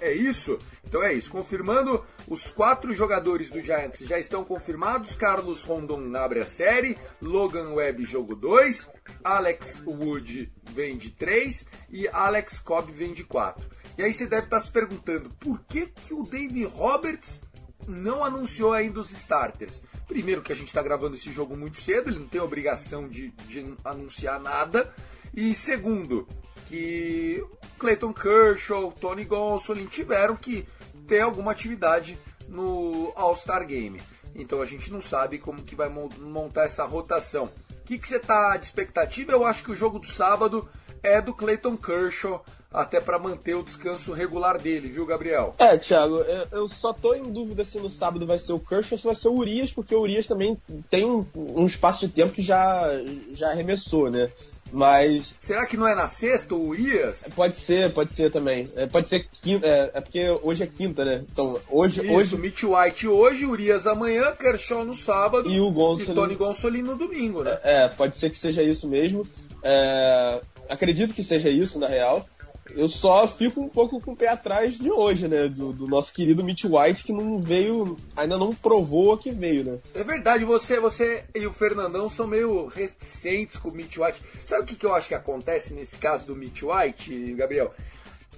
É 0.00 0.12
isso? 0.12 0.58
Então 0.84 1.02
é 1.02 1.12
isso. 1.12 1.30
Confirmando, 1.30 2.04
os 2.28 2.50
quatro 2.50 2.94
jogadores 2.94 3.50
do 3.50 3.62
Giants 3.62 4.00
já 4.00 4.18
estão 4.18 4.44
confirmados. 4.44 5.14
Carlos 5.14 5.64
Rondon 5.64 6.14
abre 6.16 6.40
a 6.40 6.46
série. 6.46 6.96
Logan 7.20 7.70
Webb, 7.74 8.04
jogo 8.04 8.34
2. 8.34 8.88
Alex 9.24 9.82
Wood 9.86 10.52
vem 10.70 10.96
de 10.96 11.10
3. 11.10 11.66
E 11.90 12.08
Alex 12.08 12.58
Cobb 12.58 12.92
vem 12.92 13.12
de 13.12 13.24
4. 13.24 13.66
E 13.98 14.02
aí 14.02 14.12
você 14.12 14.26
deve 14.26 14.44
estar 14.44 14.60
se 14.60 14.70
perguntando, 14.70 15.30
por 15.40 15.58
que, 15.66 15.86
que 15.86 16.12
o 16.12 16.22
Dave 16.22 16.64
Roberts 16.64 17.40
não 17.88 18.22
anunciou 18.22 18.74
ainda 18.74 19.00
os 19.00 19.10
starters? 19.10 19.80
Primeiro 20.06 20.42
que 20.42 20.52
a 20.52 20.56
gente 20.56 20.68
está 20.68 20.82
gravando 20.82 21.16
esse 21.16 21.32
jogo 21.32 21.56
muito 21.56 21.80
cedo, 21.80 22.10
ele 22.10 22.18
não 22.18 22.28
tem 22.28 22.40
obrigação 22.40 23.08
de, 23.08 23.30
de 23.48 23.74
anunciar 23.82 24.38
nada. 24.38 24.92
E 25.34 25.54
segundo, 25.54 26.28
que 26.66 27.44
Clayton 27.78 28.12
Kershaw, 28.12 28.92
Tony 29.00 29.24
Gonsolin 29.24 29.86
tiveram 29.86 30.36
que 30.36 30.66
ter 31.06 31.20
alguma 31.20 31.52
atividade 31.52 32.18
no 32.48 33.12
All-Star 33.14 33.66
Game. 33.66 34.00
Então 34.34 34.60
a 34.60 34.66
gente 34.66 34.92
não 34.92 35.00
sabe 35.00 35.38
como 35.38 35.62
que 35.62 35.74
vai 35.74 35.88
montar 35.88 36.64
essa 36.64 36.84
rotação. 36.84 37.44
O 37.44 37.84
que, 37.86 37.98
que 37.98 38.06
você 38.06 38.18
tá 38.18 38.56
de 38.56 38.66
expectativa? 38.66 39.32
Eu 39.32 39.46
acho 39.46 39.62
que 39.62 39.70
o 39.70 39.76
jogo 39.76 39.98
do 39.98 40.06
sábado 40.06 40.68
é 41.02 41.22
do 41.22 41.32
Clayton 41.32 41.76
Kershaw, 41.76 42.44
até 42.72 43.00
para 43.00 43.18
manter 43.18 43.54
o 43.54 43.62
descanso 43.62 44.12
regular 44.12 44.58
dele, 44.58 44.88
viu, 44.88 45.06
Gabriel? 45.06 45.54
É, 45.56 45.78
Thiago, 45.78 46.16
eu 46.50 46.68
só 46.68 46.92
tô 46.92 47.14
em 47.14 47.22
dúvida 47.22 47.64
se 47.64 47.78
no 47.78 47.88
sábado 47.88 48.26
vai 48.26 48.38
ser 48.38 48.52
o 48.52 48.58
Kershaw 48.58 48.92
ou 48.92 48.98
se 48.98 49.06
vai 49.06 49.14
ser 49.14 49.28
o 49.28 49.38
Urias, 49.38 49.70
porque 49.70 49.94
o 49.94 50.00
Urias 50.00 50.26
também 50.26 50.60
tem 50.90 51.06
um 51.06 51.64
espaço 51.64 52.06
de 52.06 52.12
tempo 52.12 52.32
que 52.32 52.42
já, 52.42 52.90
já 53.32 53.50
arremessou, 53.50 54.10
né? 54.10 54.30
Mas. 54.72 55.34
Será 55.40 55.66
que 55.66 55.76
não 55.76 55.86
é 55.86 55.94
na 55.94 56.06
sexta 56.06 56.54
o 56.54 56.68
Urias? 56.68 57.28
Pode 57.34 57.56
ser, 57.56 57.92
pode 57.92 58.12
ser 58.12 58.30
também. 58.30 58.68
É, 58.74 58.86
pode 58.86 59.08
ser 59.08 59.28
quinta. 59.42 59.66
É, 59.66 59.90
é, 59.94 60.00
porque 60.00 60.28
hoje 60.42 60.62
é 60.62 60.66
quinta, 60.66 61.04
né? 61.04 61.24
Então, 61.30 61.58
hoje. 61.70 62.00
Isso, 62.00 62.12
hoje... 62.12 62.36
Mitch 62.36 62.62
White 62.64 63.08
hoje, 63.08 63.46
Urias 63.46 63.86
amanhã, 63.86 64.32
Kershaw 64.32 64.84
no 64.84 64.94
sábado. 64.94 65.50
E 65.50 65.60
o 65.60 65.70
Gonsolin. 65.70 66.12
E 66.12 66.14
Tony 66.14 66.34
Gonsolin 66.34 66.82
no 66.82 66.96
domingo, 66.96 67.42
né? 67.42 67.58
É, 67.62 67.76
é, 67.84 67.88
pode 67.88 68.16
ser 68.16 68.30
que 68.30 68.38
seja 68.38 68.62
isso 68.62 68.88
mesmo. 68.88 69.26
É, 69.62 70.40
acredito 70.68 71.14
que 71.14 71.22
seja 71.22 71.48
isso, 71.48 71.78
na 71.78 71.88
real. 71.88 72.26
Eu 72.74 72.88
só 72.88 73.26
fico 73.26 73.60
um 73.60 73.68
pouco 73.68 74.00
com 74.00 74.12
o 74.12 74.16
pé 74.16 74.28
atrás 74.28 74.76
de 74.76 74.90
hoje, 74.90 75.28
né? 75.28 75.48
Do, 75.48 75.72
do, 75.72 75.86
nosso 75.86 76.12
querido 76.12 76.42
Mitch 76.42 76.64
White, 76.64 77.04
que 77.04 77.12
não 77.12 77.40
veio, 77.40 77.96
ainda 78.16 78.36
não 78.36 78.52
provou 78.52 79.16
que 79.16 79.30
veio, 79.30 79.64
né? 79.64 79.78
É 79.94 80.02
verdade, 80.02 80.44
você, 80.44 80.80
você 80.80 81.24
e 81.34 81.46
o 81.46 81.52
Fernandão 81.52 82.08
são 82.08 82.26
meio 82.26 82.66
reticentes 82.66 83.56
com 83.56 83.68
o 83.68 83.72
Mitch 83.72 83.96
White. 83.96 84.20
Sabe 84.44 84.62
o 84.62 84.66
que, 84.66 84.76
que 84.76 84.86
eu 84.86 84.94
acho 84.94 85.08
que 85.08 85.14
acontece 85.14 85.74
nesse 85.74 85.98
caso 85.98 86.26
do 86.26 86.36
Mitch 86.36 86.62
White, 86.62 87.34
Gabriel? 87.34 87.74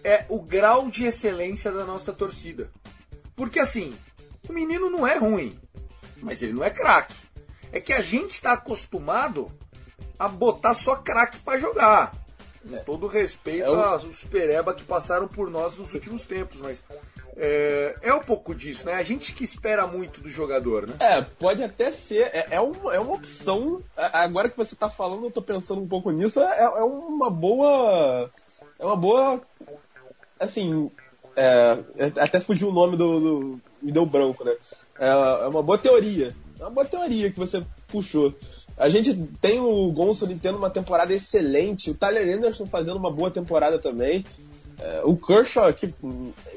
É 0.05 0.25
o 0.29 0.41
grau 0.41 0.89
de 0.89 1.07
excelência 1.07 1.73
da 1.73 1.85
nossa 1.85 2.13
torcida. 2.13 2.71
Porque 3.35 3.59
assim, 3.59 3.93
o 4.49 4.53
menino 4.53 4.91
não 4.91 5.07
é 5.07 5.17
ruim, 5.17 5.59
mas 6.21 6.43
ele 6.43 6.53
não 6.53 6.65
é 6.65 6.71
craque. 6.71 7.17
É 7.73 7.81
que 7.81 7.93
a 7.93 8.01
gente 8.01 8.33
está 8.33 8.53
acostumado 8.53 9.51
a 10.19 10.27
botar 10.27 10.75
só 10.75 10.97
craque 10.97 11.39
para 11.39 11.59
jogar. 11.59 12.13
É. 12.73 12.77
todo 12.79 13.07
respeito 13.07 13.65
é 13.65 13.71
o... 13.71 13.75
aos 13.75 14.25
pereba 14.25 14.75
que 14.75 14.83
passaram 14.83 15.29
por 15.29 15.51
nós 15.51 15.79
nos 15.79 15.95
últimos 15.95 16.25
tempos, 16.25 16.61
mas 16.61 16.83
é, 17.41 17.95
é, 18.03 18.13
um 18.13 18.21
pouco 18.21 18.53
disso, 18.53 18.85
né? 18.85 18.95
A 18.95 19.03
gente 19.05 19.33
que 19.33 19.45
espera 19.45 19.87
muito 19.87 20.21
do 20.21 20.29
jogador, 20.29 20.89
né? 20.89 20.95
É, 20.99 21.23
pode 21.23 21.63
até 21.63 21.93
ser. 21.93 22.31
É, 22.35 22.49
é, 22.51 22.61
uma, 22.61 22.93
é 22.93 22.99
uma 22.99 23.15
opção. 23.15 23.81
Agora 23.97 24.51
que 24.51 24.57
você 24.57 24.75
tá 24.75 24.91
falando, 24.91 25.25
eu 25.25 25.31
tô 25.31 25.41
pensando 25.41 25.81
um 25.81 25.87
pouco 25.87 26.11
nisso. 26.11 26.41
É, 26.41 26.63
é 26.63 26.83
uma 26.83 27.31
boa. 27.31 28.29
É 28.77 28.85
uma 28.85 28.97
boa. 28.97 29.41
Assim. 30.41 30.91
É, 31.37 31.79
até 32.21 32.41
fugiu 32.41 32.71
o 32.71 32.73
nome 32.73 32.97
do, 32.97 33.21
do. 33.21 33.61
Me 33.81 33.93
deu 33.93 34.05
branco, 34.05 34.43
né? 34.43 34.57
É, 34.99 35.07
é 35.07 35.49
uma 35.49 35.63
boa 35.63 35.79
teoria. 35.79 36.35
É 36.59 36.63
uma 36.65 36.71
boa 36.71 36.87
teoria 36.87 37.31
que 37.31 37.39
você 37.39 37.65
puxou. 37.87 38.35
A 38.79 38.89
gente 38.89 39.15
tem 39.41 39.59
o 39.59 39.91
Gonçalo 39.91 40.39
tendo 40.41 40.57
uma 40.57 40.71
temporada 40.71 41.13
excelente, 41.13 41.91
o 41.91 41.95
Tyler 41.95 42.37
Anderson 42.37 42.65
fazendo 42.65 42.97
uma 42.97 43.11
boa 43.11 43.31
temporada 43.31 43.79
também. 43.79 44.25
É, 44.81 45.03
o 45.05 45.17
Kershaw 45.17 45.73
que 45.73 45.93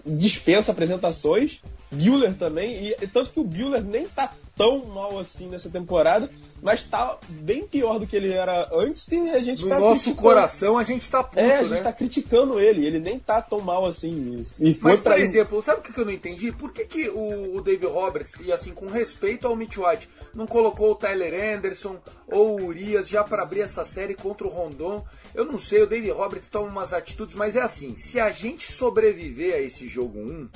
dispensa 0.06 0.72
apresentações, 0.72 1.62
Bueller 1.92 2.36
também, 2.36 2.88
e, 2.88 3.08
tanto 3.08 3.32
que 3.32 3.40
o 3.40 3.44
Bueller 3.44 3.84
nem 3.84 4.06
tá 4.06 4.32
tão 4.56 4.86
mal 4.86 5.20
assim 5.20 5.50
nessa 5.50 5.70
temporada, 5.70 6.30
mas 6.62 6.84
tá 6.84 7.18
bem 7.28 7.66
pior 7.66 8.00
do 8.00 8.06
que 8.06 8.16
ele 8.16 8.32
era 8.32 8.70
antes 8.74 9.08
e 9.12 9.30
a 9.30 9.40
gente 9.40 9.64
no 9.64 9.70
tá 9.70 9.80
nosso 9.80 10.14
coração 10.16 10.78
a 10.78 10.84
gente 10.84 11.10
tá 11.10 11.24
puto, 11.24 11.40
É, 11.40 11.58
a 11.58 11.62
gente 11.64 11.72
né? 11.72 11.82
tá 11.82 11.92
criticando 11.92 12.60
ele, 12.60 12.86
ele 12.86 13.00
nem 13.00 13.18
tá 13.18 13.42
tão 13.42 13.60
mal 13.60 13.86
assim. 13.86 14.44
E 14.60 14.78
mas, 14.82 15.00
por 15.00 15.18
exemplo, 15.18 15.62
sabe 15.62 15.80
o 15.80 15.84
que 15.84 16.00
eu 16.00 16.06
não 16.06 16.12
entendi? 16.12 16.52
Por 16.52 16.72
que, 16.72 16.86
que 16.86 17.10
o, 17.10 17.56
o 17.58 17.62
David 17.62 17.88
Roberts, 17.88 18.36
e 18.40 18.52
assim, 18.52 18.74
com 18.74 18.88
respeito 18.88 19.48
ao 19.48 19.56
Mitch 19.56 19.78
White, 19.78 20.10
não 20.34 20.46
colocou 20.46 20.92
o 20.92 20.96
Tyler 20.96 21.56
Anderson 21.56 21.98
ou 22.28 22.60
o 22.60 22.66
Urias 22.66 23.10
já 23.10 23.24
para 23.24 23.44
abrir 23.44 23.62
essa 23.62 23.84
série 23.84 24.14
contra 24.14 24.46
o 24.46 24.50
Rondon? 24.50 25.04
Eu 25.34 25.46
não 25.46 25.60
sei, 25.60 25.82
o 25.82 25.88
David 25.88 26.12
Roberts 26.12 26.50
toma 26.50 26.68
umas 26.68 26.94
atitudes, 26.94 27.36
mas 27.36 27.56
é 27.56 27.62
assim, 27.62 27.96
se 27.98 28.20
a 28.20 28.32
gente 28.32 28.72
sobreviver 28.72 29.56
a 29.56 29.60
esse 29.60 29.88
jogo 29.88 30.20
1, 30.20 30.50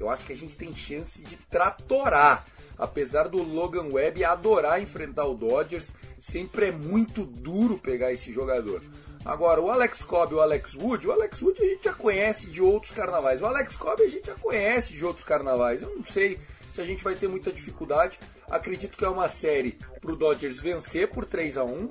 eu 0.00 0.08
acho 0.08 0.24
que 0.24 0.32
a 0.32 0.36
gente 0.36 0.56
tem 0.56 0.74
chance 0.74 1.22
de 1.22 1.36
tratorar. 1.36 2.46
Apesar 2.78 3.28
do 3.28 3.42
Logan 3.42 3.92
Webb 3.92 4.24
adorar 4.24 4.82
enfrentar 4.82 5.26
o 5.26 5.34
Dodgers, 5.34 5.92
sempre 6.18 6.68
é 6.68 6.72
muito 6.72 7.26
duro 7.26 7.76
pegar 7.76 8.10
esse 8.10 8.32
jogador. 8.32 8.82
Agora, 9.22 9.60
o 9.60 9.70
Alex 9.70 10.02
Cobb 10.02 10.32
e 10.32 10.36
o 10.36 10.40
Alex 10.40 10.74
Wood, 10.74 11.06
o 11.06 11.12
Alex 11.12 11.42
Wood 11.42 11.62
a 11.62 11.66
gente 11.66 11.84
já 11.84 11.92
conhece 11.92 12.46
de 12.46 12.62
outros 12.62 12.90
carnavais. 12.90 13.42
O 13.42 13.46
Alex 13.46 13.76
Cobb 13.76 14.02
a 14.02 14.08
gente 14.08 14.26
já 14.26 14.34
conhece 14.34 14.94
de 14.94 15.04
outros 15.04 15.24
carnavais. 15.24 15.82
Eu 15.82 15.94
não 15.94 16.04
sei 16.04 16.38
se 16.72 16.80
a 16.80 16.84
gente 16.84 17.04
vai 17.04 17.14
ter 17.14 17.28
muita 17.28 17.52
dificuldade. 17.52 18.18
Acredito 18.48 18.96
que 18.96 19.04
é 19.04 19.08
uma 19.08 19.28
série 19.28 19.76
para 20.00 20.12
o 20.12 20.16
Dodgers 20.16 20.58
vencer 20.58 21.10
por 21.10 21.26
3 21.26 21.58
a 21.58 21.64
1 21.64 21.90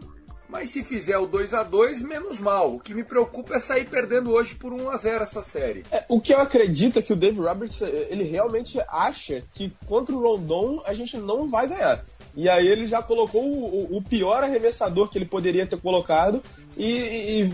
mas 0.50 0.72
se 0.72 0.84
fizer 0.84 1.18
o 1.18 1.28
2 1.28 1.54
a 1.54 1.64
2 1.64 2.02
menos 2.02 2.40
mal. 2.40 2.74
O 2.74 2.80
que 2.80 2.94
me 2.94 3.04
preocupa 3.04 3.56
é 3.56 3.60
sair 3.60 3.86
perdendo 3.86 4.32
hoje 4.32 4.56
por 4.56 4.74
1 4.74 4.90
a 4.90 4.98
0 4.98 5.24
essa 5.24 5.44
série. 5.44 5.84
É, 5.92 6.04
o 6.10 6.20
que 6.20 6.34
eu 6.34 6.40
acredito 6.40 6.98
é 6.98 7.02
que 7.02 7.14
o 7.14 7.16
Dave 7.16 7.40
Roberts, 7.40 7.82
ele 7.82 8.24
realmente 8.24 8.80
acha 8.90 9.44
que 9.54 9.72
contra 9.86 10.16
o 10.16 10.20
Rondon 10.20 10.82
a 10.86 10.94
gente 10.94 11.18
não 11.18 11.48
vai 11.48 11.68
ganhar. 11.68 12.04
E 12.36 12.48
aí 12.48 12.68
ele 12.68 12.88
já 12.88 13.02
colocou 13.02 13.44
o, 13.44 13.98
o 13.98 14.02
pior 14.02 14.44
arremessador 14.44 15.08
que 15.10 15.18
ele 15.18 15.26
poderia 15.26 15.66
ter 15.66 15.80
colocado 15.80 16.42
e, 16.78 17.44
e, 17.44 17.54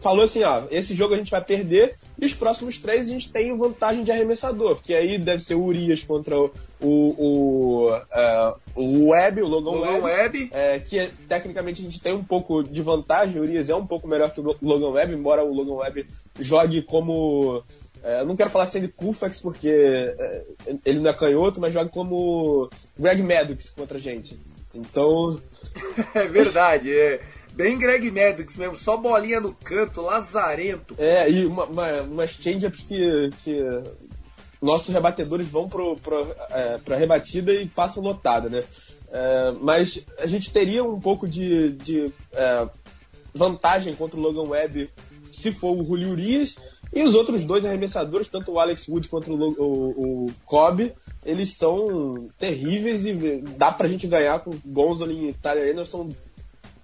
falou 0.00 0.24
assim, 0.24 0.42
ó, 0.42 0.64
esse 0.70 0.94
jogo 0.94 1.14
a 1.14 1.16
gente 1.16 1.30
vai 1.30 1.42
perder 1.42 1.96
e 2.18 2.26
os 2.26 2.34
próximos 2.34 2.78
três 2.78 3.08
a 3.08 3.12
gente 3.12 3.32
tem 3.32 3.56
vantagem 3.56 4.04
de 4.04 4.12
arremessador, 4.12 4.76
que 4.82 4.94
aí 4.94 5.18
deve 5.18 5.42
ser 5.42 5.54
o 5.54 5.64
Urias 5.64 6.02
contra 6.02 6.38
o, 6.38 6.50
o, 6.82 7.86
uh, 7.90 8.60
o 8.78 9.08
Web, 9.08 9.42
o 9.42 9.48
Logan, 9.48 9.70
Logan 9.70 10.04
Web, 10.04 10.04
Web. 10.04 10.50
É, 10.52 10.78
que 10.78 11.08
tecnicamente 11.28 11.82
a 11.82 11.84
gente 11.84 12.00
tem 12.00 12.14
um 12.14 12.24
pouco 12.24 12.62
de 12.62 12.80
vantagem, 12.80 13.38
o 13.38 13.42
Urias 13.42 13.68
é 13.68 13.74
um 13.74 13.86
pouco 13.86 14.06
melhor 14.06 14.30
que 14.30 14.40
o 14.40 14.56
Logan 14.62 14.90
Web, 14.90 15.14
embora 15.14 15.44
o 15.44 15.52
Logan 15.52 15.74
Web 15.74 16.06
jogue 16.40 16.82
como 16.82 17.62
é, 18.02 18.20
eu 18.20 18.26
não 18.26 18.36
quero 18.36 18.50
falar 18.50 18.66
Sandy 18.66 18.88
Koufax 18.88 19.40
porque 19.40 19.68
é, 19.68 20.44
ele 20.84 21.00
não 21.00 21.10
é 21.10 21.14
canhoto, 21.14 21.60
mas 21.60 21.72
joga 21.72 21.90
como 21.90 22.68
Greg 22.96 23.22
Maddox 23.22 23.70
contra 23.70 23.98
a 23.98 24.00
gente. 24.00 24.38
Então. 24.74 25.36
é 26.14 26.26
verdade, 26.26 26.92
é. 26.92 27.20
Bem 27.52 27.76
Greg 27.76 28.08
Maddox 28.10 28.56
mesmo, 28.56 28.76
só 28.76 28.96
bolinha 28.96 29.40
no 29.40 29.52
canto, 29.52 30.00
lazarento. 30.00 30.94
É, 30.96 31.28
e 31.28 31.44
uma, 31.44 31.64
uma, 31.64 32.02
umas 32.02 32.30
change-ups 32.30 32.82
que, 32.82 33.30
que 33.42 33.58
nossos 34.60 34.92
rebatedores 34.92 35.46
vão 35.46 35.68
pro, 35.68 35.96
é, 36.50 36.78
pra 36.78 36.96
rebatida 36.96 37.52
e 37.52 37.66
passam 37.66 38.02
notada, 38.02 38.48
né? 38.48 38.60
É, 39.10 39.52
mas 39.60 40.04
a 40.18 40.26
gente 40.26 40.52
teria 40.52 40.84
um 40.84 41.00
pouco 41.00 41.26
de, 41.26 41.72
de 41.72 42.12
é, 42.34 42.68
vantagem 43.34 43.94
contra 43.94 44.18
o 44.18 44.22
Logan 44.22 44.50
Webb 44.50 44.90
se 45.32 45.52
for 45.52 45.72
o 45.72 45.84
Julio 45.84 46.10
Urias 46.10 46.56
e 46.92 47.02
os 47.02 47.14
outros 47.14 47.44
dois 47.44 47.64
arremessadores, 47.64 48.28
tanto 48.28 48.52
o 48.52 48.58
Alex 48.58 48.88
Wood 48.88 49.08
quanto 49.08 49.34
o, 49.34 49.48
o, 49.58 50.24
o 50.24 50.26
Cobb, 50.44 50.92
eles 51.24 51.54
são 51.56 52.28
terríveis 52.38 53.06
e 53.06 53.40
dá 53.56 53.70
pra 53.70 53.88
gente 53.88 54.06
ganhar 54.06 54.40
com 54.40 54.50
Gonzalez 54.64 55.18
e 55.18 55.32
Tyler 55.34 55.72
Anderson 55.72 56.08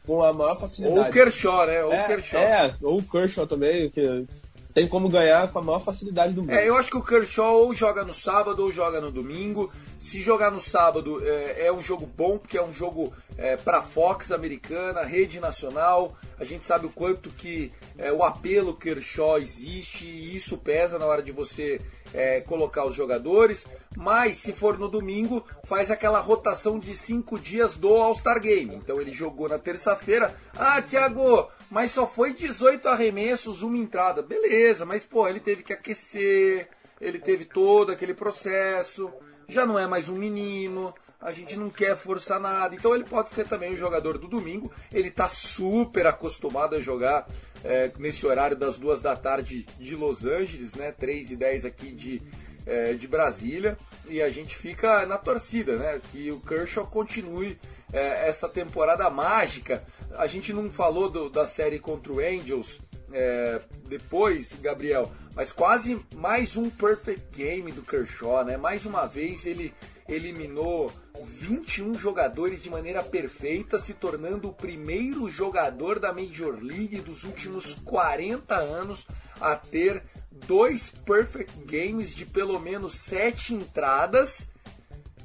com 0.07 0.23
a 0.23 0.33
maior 0.33 0.59
facilidade. 0.61 1.01
Ou 1.01 1.07
o 1.07 1.11
Kershaw, 1.11 1.67
né? 1.67 1.85
Ou 1.85 1.93
é, 1.93 2.07
Kershaw. 2.07 2.41
É, 2.41 2.75
ou 2.83 2.99
o 2.99 3.03
Kershaw 3.03 3.47
também, 3.47 3.91
que 3.91 4.27
tem 4.75 4.89
como 4.89 5.09
ganhar 5.09 5.53
com 5.53 5.61
a 5.61 5.63
maior 5.63 5.79
facilidade 5.79 6.35
do 6.35 6.43
mundo. 6.43 6.51
É, 6.51 6.69
eu 6.69 6.77
acho 6.77 6.91
que 6.91 6.97
o 6.97 7.03
Kershaw 7.03 7.63
ou 7.63 7.73
joga 7.73 8.05
no 8.05 8.13
sábado 8.13 8.61
ou 8.61 8.73
joga 8.73 9.01
no 9.01 9.13
domingo. 9.13 9.73
Se 10.01 10.21
jogar 10.21 10.51
no 10.51 10.61
sábado 10.61 11.25
é, 11.25 11.67
é 11.67 11.73
um 11.73 11.83
jogo 11.83 12.05
bom, 12.05 12.37
porque 12.37 12.59
é 12.59 12.63
um 12.63 12.73
jogo 12.73 13.13
é, 13.39 13.57
para 13.57 13.81
Fox 13.81 14.33
americana, 14.33 15.05
rede 15.05 15.39
nacional. 15.39 16.17
A 16.39 16.45
gente 16.45 16.67
sabe 16.67 16.87
o 16.87 16.91
quanto 16.91 17.31
que 17.31 17.71
é, 17.97 18.13
o 18.13 18.25
apelo 18.25 18.75
Kershaw 18.75 19.39
existe 19.39 20.07
e 20.07 20.35
isso 20.35 20.59
pesa 20.59 20.99
na 20.99 21.07
hora 21.07 21.23
de 21.23 21.31
você 21.31 21.81
é, 22.13 22.41
colocar 22.41 22.85
os 22.85 22.97
jogadores. 22.97 23.65
Mas 23.97 24.39
se 24.39 24.53
for 24.53 24.77
no 24.77 24.89
domingo, 24.89 25.45
faz 25.65 25.89
aquela 25.89 26.19
rotação 26.19 26.81
de 26.81 26.95
cinco 26.97 27.39
dias 27.39 27.77
do 27.77 27.95
All-Star 27.95 28.41
Game. 28.41 28.75
Então 28.75 29.01
ele 29.01 29.13
jogou 29.13 29.49
na 29.49 29.59
terça-feira. 29.59 30.35
Ah, 30.57 30.83
Thiago, 30.83 31.49
mas 31.75 31.91
só 31.91 32.07
foi 32.07 32.33
18 32.33 32.89
arremessos, 32.89 33.61
uma 33.61 33.77
entrada. 33.77 34.23
Beleza, 34.23 34.87
mas 34.87 35.05
pô, 35.05 35.27
ele 35.27 35.41
teve 35.41 35.65
que 35.65 35.73
aquecer, 35.73 36.69
ele 37.01 37.19
teve 37.19 37.45
todo 37.45 37.91
aquele 37.91 38.15
processo. 38.15 39.13
Já 39.49 39.67
não 39.67 39.77
é 39.77 39.85
mais 39.85 40.09
um 40.09 40.15
menino 40.15 40.95
a 41.25 41.33
gente 41.33 41.57
não 41.57 41.71
quer 41.71 41.97
forçar 41.97 42.39
nada. 42.39 42.75
Então 42.75 42.95
ele 42.95 43.05
pode 43.05 43.31
ser 43.31 43.49
também 43.49 43.73
o 43.73 43.77
jogador 43.79 44.19
do 44.19 44.29
domingo. 44.29 44.71
Ele 44.93 45.09
está 45.09 45.27
super 45.27 46.07
acostumado 46.07 46.77
a 46.77 46.83
jogar 46.83 47.27
é, 47.65 47.91
nesse 47.99 48.27
horário 48.27 48.55
das 48.55 48.77
duas 48.77 49.01
da 49.01 49.17
tarde 49.17 49.67
de 49.81 49.97
Los 49.97 50.27
Angeles, 50.27 50.75
né? 50.75 50.93
3 50.93 51.31
e 51.31 51.37
10 51.37 51.65
aqui 51.65 51.93
de, 51.93 52.23
é, 52.67 52.93
de 52.93 53.09
Brasília. 53.09 53.79
E 54.07 54.21
a 54.21 54.29
gente 54.29 54.55
fica 54.55 55.07
na 55.07 55.17
torcida, 55.17 55.77
né? 55.77 55.99
Que 56.13 56.31
o 56.31 56.41
Kershaw 56.41 56.87
continue 56.87 57.59
é, 57.95 58.29
essa 58.29 58.49
temporada 58.49 59.09
mágica. 59.09 59.85
A 60.17 60.27
gente 60.27 60.53
não 60.53 60.69
falou 60.69 61.09
do, 61.09 61.31
da 61.31 61.47
série 61.47 61.79
contra 61.79 62.13
o 62.13 62.19
Angels 62.19 62.81
é, 63.13 63.61
depois, 63.87 64.53
Gabriel, 64.61 65.11
mas 65.37 65.53
quase 65.53 66.05
mais 66.17 66.57
um 66.57 66.69
perfect 66.69 67.25
game 67.33 67.71
do 67.71 67.83
Kershaw, 67.83 68.45
né? 68.45 68.57
Mais 68.57 68.85
uma 68.85 69.07
vez 69.07 69.47
ele 69.47 69.73
eliminou 70.09 70.91
21 71.25 71.95
jogadores 71.95 72.63
de 72.63 72.69
maneira 72.69 73.03
perfeita, 73.03 73.79
se 73.79 73.95
tornando 73.95 74.49
o 74.49 74.53
primeiro 74.53 75.31
jogador 75.31 75.99
da 75.99 76.13
Major 76.13 76.59
League 76.61 77.01
dos 77.01 77.25
últimos 77.25 77.75
40 77.85 78.55
anos 78.55 79.07
a 79.41 79.55
ter 79.55 80.03
dois 80.31 80.91
perfect 81.07 81.57
games 81.65 82.15
de 82.15 82.27
pelo 82.27 82.59
menos 82.59 82.97
sete 82.97 83.55
entradas 83.55 84.49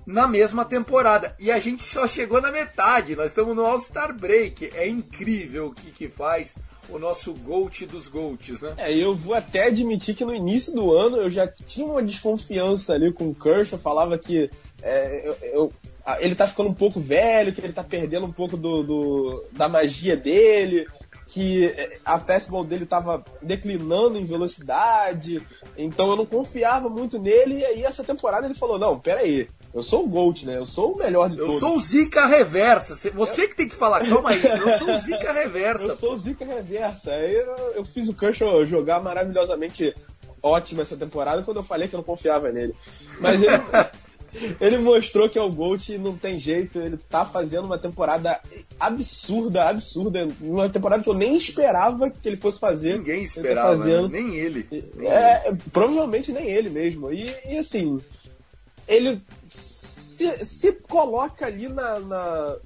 na 0.10 0.28
mesma 0.28 0.66
temporada. 0.66 1.36
E 1.38 1.52
a 1.52 1.60
gente 1.60 1.84
só 1.84 2.08
chegou 2.08 2.42
na 2.42 2.52
metade, 2.52 3.16
nós 3.16 3.28
estamos 3.28 3.56
no 3.56 3.64
All-Star 3.64 4.12
Break. 4.18 4.72
É 4.74 4.88
incrível 4.88 5.68
o 5.68 5.72
que, 5.72 5.92
que 5.92 6.08
faz 6.10 6.56
o 6.90 6.98
nosso 6.98 7.32
GOAT 7.36 7.86
dos 7.86 8.08
GOATs, 8.08 8.62
né? 8.62 8.74
É, 8.78 8.92
eu 8.92 9.16
vou 9.16 9.36
até 9.36 9.68
admitir 9.68 10.16
que 10.16 10.26
no 10.26 10.34
início 10.34 10.74
do 10.74 10.92
ano 10.92 11.18
eu 11.18 11.30
já 11.30 11.48
tinha 11.48 11.86
uma 11.86 12.02
desconfiança 12.02 12.94
ali 12.94 13.14
com 13.14 13.30
o 13.30 13.36
Kershaw, 13.36 13.78
falava 13.78 14.18
que 14.18 14.50
é, 14.82 15.30
eu, 15.30 15.38
eu, 15.44 15.74
ele 16.20 16.34
tá 16.34 16.48
ficando 16.48 16.70
um 16.70 16.74
pouco 16.74 17.00
velho, 17.00 17.54
que 17.54 17.62
ele 17.62 17.72
tá 17.72 17.84
perdendo 17.84 18.26
um 18.26 18.32
pouco 18.32 18.58
do, 18.58 18.82
do 18.82 19.48
da 19.52 19.70
magia 19.70 20.18
dele, 20.18 20.88
que 21.28 21.66
é, 21.66 22.00
a 22.04 22.20
fastball 22.20 22.64
dele 22.64 22.88
tava 22.88 23.24
declinando 23.44 24.18
em 24.18 24.26
velocidade, 24.26 25.40
então 25.78 26.10
eu 26.10 26.16
não 26.16 26.26
confiava 26.26 26.90
muito 26.90 27.20
nele, 27.20 27.60
e 27.60 27.66
aí 27.66 27.84
essa 27.84 28.04
temporada 28.04 28.48
ele 28.48 28.56
falou, 28.56 28.80
não, 28.80 29.00
peraí, 29.00 29.48
eu 29.74 29.84
sou 29.84 30.04
o 30.04 30.08
GOAT, 30.08 30.46
né? 30.46 30.58
Eu 30.58 30.66
sou 30.66 30.94
o 30.94 30.98
melhor 30.98 31.30
de 31.30 31.38
eu 31.38 31.46
todos. 31.46 31.62
Eu 31.62 31.68
sou 31.68 31.78
o 31.78 31.82
Zica 31.82 32.26
Reversa. 32.26 32.96
Você 33.14 33.48
que 33.48 33.56
tem 33.56 33.68
que 33.68 33.76
falar, 33.76 34.06
calma 34.08 34.32
aí. 34.32 34.42
Eu 34.44 34.80
sou 34.80 34.92
o 34.92 34.98
Zica 34.98 35.32
Reversa. 35.32 35.86
eu 35.86 35.96
sou 35.96 36.14
o 36.14 36.18
Zica 36.18 36.46
Reversa. 36.46 37.12
Aí 37.12 37.36
eu, 37.76 37.86
fiz 37.86 38.10
o 38.10 38.16
Kershaw 38.16 38.64
jogar 38.64 39.00
maravilhosamente 39.00 39.94
ótimo 40.42 40.82
essa 40.82 40.98
temporada 40.98 41.44
quando 41.44 41.58
eu 41.58 41.64
falei 41.64 41.88
que 41.88 41.94
eu 41.94 42.00
não 42.00 42.04
confiava 42.04 42.52
nele. 42.52 42.74
Mas 43.20 43.44
ele, 43.44 43.62
ele 44.60 44.78
mostrou 44.80 45.30
que 45.30 45.38
é 45.38 45.42
o 45.42 45.52
Gold 45.52 45.94
e 45.94 46.00
não 46.00 46.18
tem 46.18 46.40
jeito. 46.40 46.80
Ele 46.80 46.98
tá 46.98 47.24
fazendo 47.24 47.66
uma 47.66 47.78
temporada 47.78 48.40
absurda, 48.80 49.70
absurda. 49.70 50.28
Uma 50.42 50.68
temporada 50.68 51.04
que 51.04 51.10
eu 51.10 51.14
nem 51.14 51.38
esperava 51.38 52.10
que 52.10 52.28
ele 52.28 52.38
fosse 52.38 52.60
fazer. 52.60 52.98
Ninguém 52.98 53.24
esperava, 53.24 53.88
ele 53.88 54.02
tá 54.02 54.02
né? 54.02 54.10
nem 54.20 54.36
ele. 54.36 54.68
Nem 54.96 55.08
é, 55.08 55.44
ele. 55.46 55.58
provavelmente 55.72 56.32
nem 56.32 56.50
ele 56.50 56.72
mesmo. 56.72 57.14
E, 57.14 57.32
e 57.48 57.60
assim, 57.60 58.00
ele 58.90 59.22
se, 59.50 60.44
se 60.44 60.74
coloca 60.74 61.46
ali 61.46 61.70
na, 61.70 62.00
na, 62.00 62.58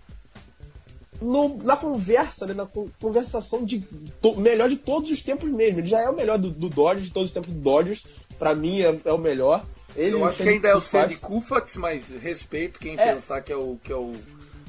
no, 1.22 1.58
na 1.58 1.78
conversa, 1.78 2.48
né, 2.48 2.54
na 2.54 2.66
conversação 3.00 3.64
de 3.64 3.82
to, 4.22 4.40
melhor 4.40 4.70
de 4.70 4.78
todos 4.78 5.12
os 5.12 5.22
tempos 5.22 5.50
mesmo. 5.50 5.80
Ele 5.80 5.88
já 5.88 6.02
é 6.02 6.10
o 6.10 6.16
melhor 6.16 6.40
do, 6.40 6.50
do 6.50 6.70
Dodgers, 6.70 7.08
de 7.08 7.14
todos 7.14 7.30
os 7.30 7.34
tempos 7.34 7.54
do 7.54 7.60
Dodgers. 7.60 8.06
Pra 8.40 8.56
mim 8.56 8.82
é, 8.82 9.00
é 9.06 9.12
o 9.12 9.18
melhor. 9.18 9.66
Ele 9.96 10.16
Eu 10.16 10.26
acho 10.26 10.42
que 10.42 10.50
ainda 10.50 10.70
é 10.70 10.76
o 10.76 10.82
Sandy 10.82 11.18
Koufax, 11.18 11.76
mas 11.76 12.10
respeito 12.10 12.80
quem 12.80 12.98
é. 12.98 13.14
pensar 13.14 13.42
que 13.42 13.52
é 13.52 13.56
o 13.56 13.78
que 13.84 13.92
é 13.92 13.96
o 13.96 14.12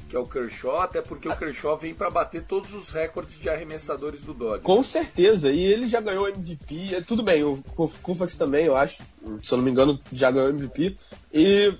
que 0.07 0.15
é 0.15 0.19
o 0.19 0.25
Kershaw, 0.25 0.81
até 0.81 1.01
porque 1.01 1.27
o 1.27 1.35
Kershaw 1.35 1.77
vem 1.77 1.93
para 1.93 2.09
bater 2.09 2.43
todos 2.43 2.73
os 2.73 2.91
recordes 2.91 3.39
de 3.39 3.49
arremessadores 3.49 4.21
do 4.21 4.33
Dodgers. 4.33 4.63
Com 4.63 4.83
certeza, 4.83 5.49
e 5.49 5.59
ele 5.59 5.87
já 5.87 5.99
ganhou 5.99 6.27
MVP, 6.27 6.95
é, 6.95 7.01
tudo 7.01 7.23
bem, 7.23 7.43
o 7.43 7.61
Koufax 8.01 8.35
também, 8.35 8.65
eu 8.65 8.75
acho, 8.75 9.03
se 9.41 9.51
eu 9.51 9.57
não 9.57 9.63
me 9.63 9.71
engano, 9.71 9.99
já 10.11 10.29
ganhou 10.31 10.49
MVP. 10.49 10.95
E 11.33 11.75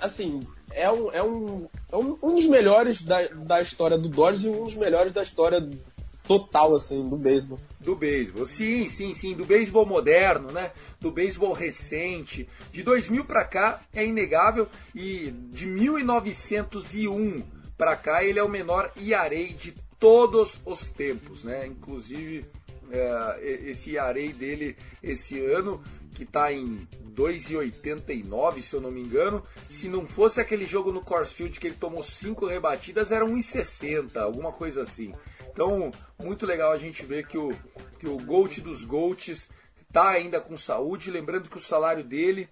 assim, 0.00 0.40
é 0.72 0.90
um, 0.90 1.12
é 1.12 1.22
um, 1.22 1.68
é 1.92 1.96
um, 1.96 2.18
um 2.22 2.34
dos 2.34 2.46
melhores 2.46 3.02
da, 3.02 3.26
da 3.28 3.60
história 3.62 3.98
do 3.98 4.08
Dodgers 4.08 4.44
e 4.44 4.48
um 4.48 4.64
dos 4.64 4.74
melhores 4.74 5.12
da 5.12 5.22
história 5.22 5.68
total, 6.26 6.74
assim, 6.74 7.02
do 7.02 7.16
beisebol. 7.16 7.58
Do 7.80 7.94
beisebol, 7.94 8.46
sim, 8.46 8.88
sim, 8.88 9.14
sim, 9.14 9.34
do 9.34 9.44
beisebol 9.44 9.86
moderno, 9.86 10.50
né? 10.50 10.72
Do 11.00 11.10
beisebol 11.10 11.52
recente. 11.52 12.48
De 12.72 12.82
2000 12.82 13.24
para 13.24 13.44
cá 13.44 13.80
é 13.94 14.04
inegável 14.04 14.68
e 14.94 15.32
de 15.50 15.66
1901 15.66 17.42
para 17.76 17.96
cá 17.96 18.24
ele 18.24 18.38
é 18.38 18.42
o 18.42 18.48
menor 18.48 18.92
ERA 18.96 19.46
de 19.54 19.72
todos 19.98 20.60
os 20.64 20.88
tempos, 20.88 21.44
né? 21.44 21.66
Inclusive 21.66 22.44
é, 22.90 23.60
esse 23.66 23.96
ERA 23.96 24.14
dele 24.32 24.76
esse 25.02 25.44
ano 25.44 25.82
que 26.14 26.22
está 26.22 26.52
em 26.52 26.86
2,89 27.14 28.62
se 28.62 28.74
eu 28.74 28.80
não 28.80 28.90
me 28.90 29.00
engano. 29.00 29.42
Se 29.68 29.88
não 29.88 30.06
fosse 30.06 30.40
aquele 30.40 30.66
jogo 30.66 30.92
no 30.92 31.02
Coors 31.02 31.32
Field 31.32 31.58
que 31.58 31.66
ele 31.66 31.76
tomou 31.76 32.02
5 32.02 32.46
rebatidas, 32.46 33.12
era 33.12 33.24
1,60, 33.24 34.16
alguma 34.16 34.52
coisa 34.52 34.82
assim. 34.82 35.12
Então, 35.50 35.90
muito 36.22 36.44
legal 36.44 36.72
a 36.72 36.78
gente 36.78 37.04
ver 37.04 37.26
que 37.26 37.38
o, 37.38 37.50
que 37.98 38.06
o 38.06 38.18
GOAT 38.18 38.60
dos 38.60 38.84
GOATs 38.84 39.48
está 39.88 40.10
ainda 40.10 40.40
com 40.40 40.56
saúde. 40.56 41.10
Lembrando 41.10 41.48
que 41.48 41.56
o 41.56 41.60
salário 41.60 42.04
dele 42.04 42.48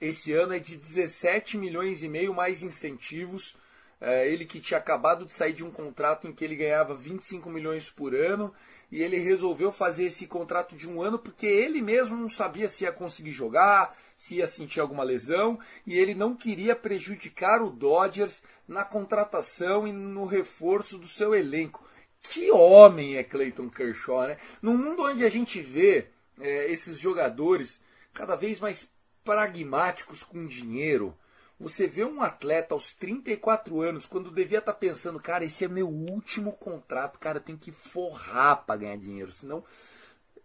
esse 0.00 0.32
ano 0.32 0.54
é 0.54 0.58
de 0.58 0.76
17 0.76 1.58
milhões 1.58 2.02
e 2.02 2.08
meio 2.08 2.34
mais 2.34 2.62
incentivos. 2.62 3.54
É, 3.98 4.28
ele 4.28 4.44
que 4.44 4.60
tinha 4.60 4.76
acabado 4.76 5.24
de 5.24 5.32
sair 5.32 5.54
de 5.54 5.64
um 5.64 5.70
contrato 5.70 6.28
em 6.28 6.32
que 6.32 6.44
ele 6.44 6.54
ganhava 6.54 6.94
25 6.94 7.48
milhões 7.48 7.88
por 7.88 8.14
ano 8.14 8.52
e 8.92 9.02
ele 9.02 9.18
resolveu 9.18 9.72
fazer 9.72 10.04
esse 10.04 10.26
contrato 10.26 10.76
de 10.76 10.86
um 10.86 11.00
ano 11.00 11.18
porque 11.18 11.46
ele 11.46 11.80
mesmo 11.80 12.14
não 12.14 12.28
sabia 12.28 12.68
se 12.68 12.84
ia 12.84 12.92
conseguir 12.92 13.32
jogar, 13.32 13.96
se 14.14 14.36
ia 14.36 14.46
sentir 14.46 14.80
alguma 14.80 15.02
lesão 15.02 15.58
e 15.86 15.98
ele 15.98 16.14
não 16.14 16.36
queria 16.36 16.76
prejudicar 16.76 17.62
o 17.62 17.70
Dodgers 17.70 18.42
na 18.68 18.84
contratação 18.84 19.88
e 19.88 19.92
no 19.92 20.26
reforço 20.26 20.98
do 20.98 21.06
seu 21.06 21.34
elenco. 21.34 21.82
Que 22.20 22.50
homem 22.50 23.16
é 23.16 23.24
Clayton 23.24 23.70
Kershaw, 23.70 24.26
né? 24.26 24.36
Mundo 24.60 25.04
onde 25.04 25.24
a 25.24 25.30
gente 25.30 25.60
vê 25.60 26.08
é, 26.38 26.70
esses 26.70 26.98
jogadores 26.98 27.80
cada 28.12 28.36
vez 28.36 28.60
mais 28.60 28.88
pragmáticos 29.24 30.22
com 30.22 30.46
dinheiro, 30.46 31.16
você 31.58 31.86
vê 31.86 32.04
um 32.04 32.20
atleta 32.20 32.74
aos 32.74 32.92
34 32.92 33.80
anos, 33.80 34.06
quando 34.06 34.30
devia 34.30 34.58
estar 34.58 34.72
tá 34.72 34.78
pensando, 34.78 35.18
cara, 35.18 35.44
esse 35.44 35.64
é 35.64 35.68
meu 35.68 35.88
último 35.88 36.52
contrato, 36.52 37.18
cara, 37.18 37.38
eu 37.38 37.42
tenho 37.42 37.58
que 37.58 37.72
forrar 37.72 38.64
para 38.66 38.76
ganhar 38.76 38.96
dinheiro, 38.96 39.32
senão 39.32 39.64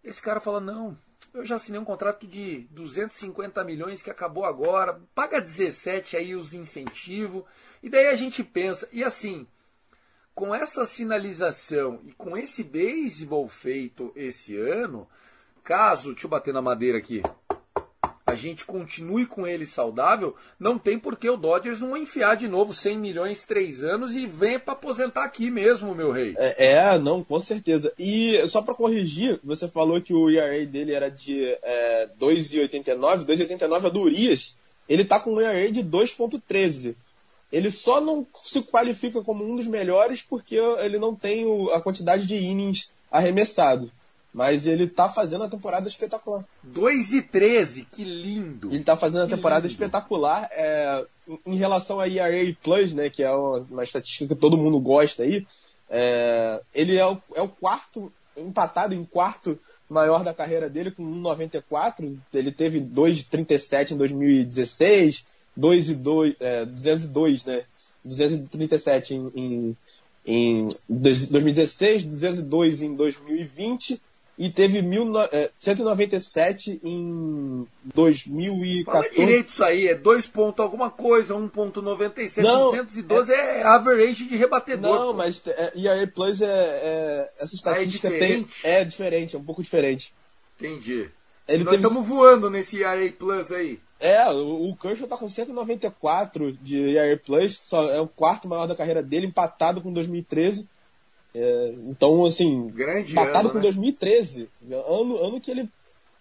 esse 0.02 0.20
cara 0.20 0.40
fala, 0.40 0.60
não, 0.60 0.96
eu 1.34 1.44
já 1.44 1.56
assinei 1.56 1.80
um 1.80 1.84
contrato 1.84 2.26
de 2.26 2.66
250 2.70 3.62
milhões 3.64 4.02
que 4.02 4.10
acabou 4.10 4.44
agora, 4.44 5.00
paga 5.14 5.40
17 5.40 6.16
aí 6.16 6.34
os 6.34 6.54
incentivos, 6.54 7.44
e 7.82 7.90
daí 7.90 8.08
a 8.08 8.16
gente 8.16 8.42
pensa, 8.42 8.88
e 8.90 9.04
assim, 9.04 9.46
com 10.34 10.54
essa 10.54 10.86
sinalização 10.86 12.00
e 12.04 12.12
com 12.12 12.36
esse 12.36 12.64
beisebol 12.64 13.46
feito 13.48 14.12
esse 14.16 14.56
ano, 14.56 15.06
caso, 15.62 16.12
deixa 16.12 16.26
eu 16.26 16.30
bater 16.30 16.54
na 16.54 16.62
madeira 16.62 16.98
aqui, 16.98 17.22
a 18.32 18.34
gente 18.34 18.64
continue 18.64 19.26
com 19.26 19.46
ele 19.46 19.66
saudável, 19.66 20.34
não 20.58 20.78
tem 20.78 20.98
por 20.98 21.16
que 21.16 21.28
o 21.28 21.36
Dodgers 21.36 21.80
não 21.80 21.96
enfiar 21.96 22.34
de 22.34 22.48
novo 22.48 22.72
100 22.72 22.98
milhões 22.98 23.42
três 23.42 23.84
anos 23.84 24.16
e 24.16 24.26
venha 24.26 24.58
para 24.58 24.72
aposentar 24.72 25.24
aqui 25.24 25.50
mesmo, 25.50 25.94
meu 25.94 26.10
rei. 26.10 26.34
É, 26.38 26.72
é, 26.72 26.98
não, 26.98 27.22
com 27.22 27.38
certeza. 27.38 27.92
E 27.98 28.44
só 28.46 28.62
para 28.62 28.74
corrigir, 28.74 29.38
você 29.44 29.68
falou 29.68 30.00
que 30.00 30.14
o 30.14 30.30
ERA 30.30 30.64
dele 30.64 30.94
era 30.94 31.10
de 31.10 31.44
é, 31.62 32.08
2,89, 32.18 33.26
2,89 33.26 33.86
é 33.86 33.90
do 33.90 34.00
Urias. 34.00 34.56
Ele 34.88 35.04
tá 35.04 35.20
com 35.20 35.34
um 35.34 35.40
ERA 35.40 35.70
de 35.70 35.84
2,13. 35.84 36.94
Ele 37.52 37.70
só 37.70 38.00
não 38.00 38.26
se 38.44 38.62
qualifica 38.62 39.22
como 39.22 39.44
um 39.44 39.56
dos 39.56 39.66
melhores 39.66 40.22
porque 40.22 40.56
ele 40.56 40.98
não 40.98 41.14
tem 41.14 41.44
a 41.70 41.80
quantidade 41.82 42.26
de 42.26 42.36
innings 42.36 42.90
arremessado. 43.10 43.92
Mas 44.32 44.66
ele 44.66 44.86
tá 44.86 45.08
fazendo 45.10 45.44
a 45.44 45.48
temporada 45.48 45.86
espetacular. 45.86 46.44
2 46.62 47.12
e 47.12 47.22
13, 47.22 47.84
que 47.84 48.02
lindo! 48.02 48.72
Ele 48.72 48.82
tá 48.82 48.96
fazendo 48.96 49.26
que 49.26 49.34
a 49.34 49.36
temporada 49.36 49.66
lindo. 49.66 49.72
espetacular. 49.72 50.48
É, 50.52 51.06
em 51.46 51.56
relação 51.56 52.00
a 52.00 52.08
ERA 52.08 52.56
Plus, 52.62 52.94
né, 52.94 53.10
que 53.10 53.22
é 53.22 53.30
uma, 53.30 53.84
estatística 53.84 54.34
que 54.34 54.40
todo 54.40 54.56
mundo 54.56 54.80
gosta 54.80 55.22
aí, 55.22 55.46
é, 55.88 56.62
ele 56.74 56.96
é 56.96 57.06
o, 57.06 57.18
é 57.34 57.42
o 57.42 57.48
quarto, 57.48 58.10
empatado 58.34 58.94
em 58.94 59.04
quarto 59.04 59.58
maior 59.88 60.24
da 60.24 60.32
carreira 60.32 60.70
dele, 60.70 60.90
com 60.90 61.02
1,94. 61.02 62.16
Ele 62.32 62.50
teve 62.50 62.80
2,37 62.80 63.90
em 63.90 63.96
2016, 63.98 65.26
2 65.54 65.88
e 65.90 65.94
2, 65.94 66.34
é, 66.40 66.64
202, 66.64 67.44
né? 67.44 67.64
237 68.02 69.14
em, 69.14 69.30
em, 69.36 69.76
em 70.24 70.68
2016, 70.88 72.04
202 72.04 72.80
em 72.82 72.96
2020 72.96 74.00
e 74.38 74.50
teve 74.50 74.80
mil, 74.80 75.12
é, 75.30 75.50
197 75.58 76.80
em 76.82 77.66
2014. 77.94 78.84
Fala 78.84 79.14
direito 79.14 79.48
isso 79.50 79.62
aí, 79.62 79.88
é 79.88 79.94
2 79.94 80.26
ponto 80.26 80.62
alguma 80.62 80.90
coisa, 80.90 81.34
1.97, 81.34 82.42
Não, 82.42 82.70
212 82.70 83.32
é, 83.32 83.60
é 83.60 83.62
average 83.62 84.24
de 84.24 84.36
rebatedor. 84.36 84.98
Não, 84.98 85.06
pô. 85.08 85.14
mas 85.14 85.42
é, 85.46 85.72
ERA 85.76 86.06
Plus 86.06 86.40
é, 86.40 86.46
é 86.46 87.32
essa 87.38 87.54
estatística 87.54 88.08
diferente? 88.08 88.62
tem, 88.62 88.70
é 88.70 88.84
diferente, 88.84 89.36
é 89.36 89.38
um 89.38 89.44
pouco 89.44 89.62
diferente. 89.62 90.14
Entendi. 90.58 91.10
Ele 91.46 91.64
Nós 91.64 91.72
teve- 91.72 91.86
estamos 91.86 92.08
voando 92.08 92.48
nesse 92.48 92.82
ERA 92.82 93.12
Plus 93.12 93.52
aí. 93.52 93.78
É, 94.00 94.28
o, 94.30 94.70
o 94.70 94.76
Kershaw 94.76 95.06
tá 95.06 95.16
com 95.16 95.28
194 95.28 96.52
de 96.52 96.96
ERA 96.96 97.16
Plus, 97.16 97.60
só 97.62 97.88
é 97.90 98.00
o 98.00 98.08
quarto 98.08 98.48
maior 98.48 98.66
da 98.66 98.74
carreira 98.74 99.02
dele, 99.02 99.26
empatado 99.26 99.80
com 99.80 99.92
2013. 99.92 100.68
É, 101.34 101.74
então, 101.88 102.24
assim, 102.24 102.68
Grande 102.68 103.12
empatado 103.12 103.48
ano, 103.48 103.50
com 103.50 103.56
né? 103.56 103.62
2013. 103.62 104.48
Ano, 104.88 105.24
ano 105.24 105.40
que 105.40 105.50
ele, 105.50 105.68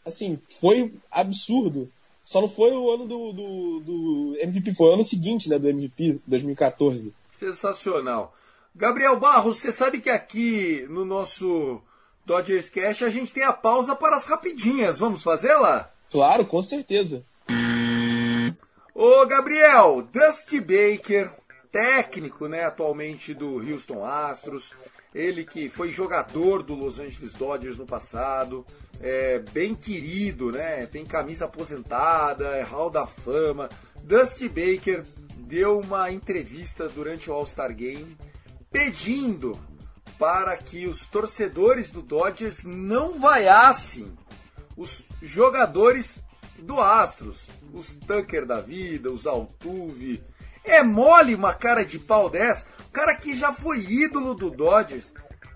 assim, 0.06 0.40
foi 0.60 0.94
absurdo. 1.10 1.92
Só 2.24 2.40
não 2.40 2.48
foi 2.48 2.72
o 2.72 2.92
ano 2.92 3.06
do, 3.06 3.34
do, 3.34 3.80
do 3.82 4.38
MVP, 4.40 4.74
foi 4.74 4.88
o 4.88 4.94
ano 4.94 5.04
seguinte, 5.04 5.50
né, 5.50 5.60
do 5.60 5.68
MVP, 5.68 6.22
2014. 6.26 7.14
Sensacional. 7.34 8.34
Gabriel 8.74 9.20
Barros, 9.20 9.58
você 9.58 9.72
sabe 9.72 10.00
que 10.00 10.10
aqui 10.10 10.86
no 10.90 11.04
nosso 11.04 11.82
Dodgers 12.26 12.70
Cash 12.70 13.04
a 13.04 13.10
gente 13.10 13.34
tem 13.34 13.44
a 13.44 13.52
pausa 13.52 13.96
para 13.96 14.16
as 14.16 14.28
rapidinhas. 14.28 15.00
Vamos 15.00 15.24
fazê-la? 15.24 15.92
Claro, 16.10 16.46
com 16.46 16.62
certeza. 16.62 17.26
Ô 18.94 19.26
Gabriel, 19.26 20.02
Dusty 20.04 20.62
Baker, 20.62 21.32
técnico, 21.72 22.48
né, 22.48 22.66
atualmente 22.66 23.34
do 23.34 23.58
Houston 23.58 24.06
Astros, 24.06 24.72
ele 25.14 25.44
que 25.44 25.70
foi 25.70 25.92
jogador 25.92 26.64
do 26.64 26.74
Los 26.74 27.00
Angeles 27.00 27.34
Dodgers 27.34 27.78
no 27.78 27.86
passado, 27.86 28.66
é 29.00 29.40
bem 29.40 29.76
querido, 29.76 30.52
né, 30.52 30.86
tem 30.86 31.06
camisa 31.06 31.46
aposentada, 31.46 32.48
é 32.56 32.62
hall 32.62 32.90
da 32.90 33.06
fama. 33.06 33.70
Dusty 34.04 34.48
Baker 34.48 35.04
deu 35.38 35.80
uma 35.80 36.12
entrevista 36.12 36.88
durante 36.88 37.30
o 37.30 37.34
All-Star 37.34 37.74
Game 37.76 38.18
pedindo 38.72 39.60
para 40.18 40.56
que 40.56 40.88
os 40.88 41.06
torcedores 41.06 41.90
do 41.90 42.02
Dodgers 42.02 42.64
não 42.64 43.20
vaiassem 43.20 44.06
os 44.78 45.04
jogadores 45.22 46.20
do 46.60 46.80
Astros, 46.80 47.48
os 47.74 47.96
Tucker 47.96 48.46
da 48.46 48.62
vida, 48.62 49.12
os 49.12 49.26
Altuve. 49.26 50.22
É 50.64 50.84
mole 50.84 51.34
uma 51.36 51.54
cara 51.54 51.84
de 51.84 51.98
pau 52.00 52.30
dessa? 52.30 52.66
O 52.88 52.92
cara 52.92 53.16
que 53.16 53.36
já 53.36 53.52
foi 53.54 53.80
ídolo 53.80 54.34
do 54.34 54.50
Dodgers. 54.50 55.12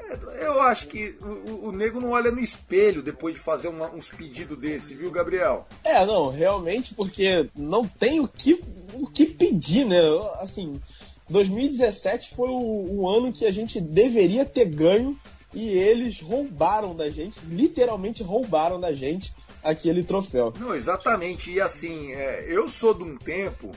É, 0.08 0.46
Eu 0.46 0.62
acho 0.62 0.88
que 0.88 1.16
o, 1.22 1.52
o- 1.52 1.68
o 1.68 1.72
nego 1.72 2.00
não 2.00 2.12
olha 2.12 2.30
no 2.32 2.40
espelho 2.40 3.02
depois 3.02 3.36
de 3.36 3.42
fazer 3.42 3.68
uma- 3.68 3.90
uns 3.92 4.10
pedidos 4.10 4.58
desse, 4.58 4.94
viu, 4.94 5.10
Gabriel? 5.12 5.68
É, 5.84 6.06
não, 6.06 6.30
realmente, 6.30 6.94
porque 6.94 7.50
não 7.56 7.84
tem 7.88 8.20
o 8.20 8.28
que, 8.28 8.62
o 8.94 9.08
que 9.08 9.26
pedir, 9.26 9.84
né? 9.86 10.00
Assim, 10.40 10.80
2017 11.30 12.36
foi 12.36 12.50
o, 12.50 13.02
o 13.02 13.10
ano 13.10 13.32
que 13.32 13.46
a 13.46 13.52
gente 13.52 13.80
deveria 13.82 14.46
ter 14.46 14.66
ganho 14.66 15.18
e 15.54 15.70
eles 15.70 16.20
roubaram 16.22 16.96
da 16.96 17.10
gente, 17.10 17.40
literalmente 17.50 18.22
roubaram 18.24 18.80
da 18.80 18.94
gente 18.94 19.34
aquele 19.64 20.04
troféu. 20.04 20.54
Não, 20.60 20.76
exatamente. 20.76 21.52
E 21.52 21.60
assim, 21.62 22.12
é, 22.14 22.46
eu 22.48 22.68
sou 22.68 22.94
de 22.94 23.04
um 23.04 23.18
tempo, 23.18 23.72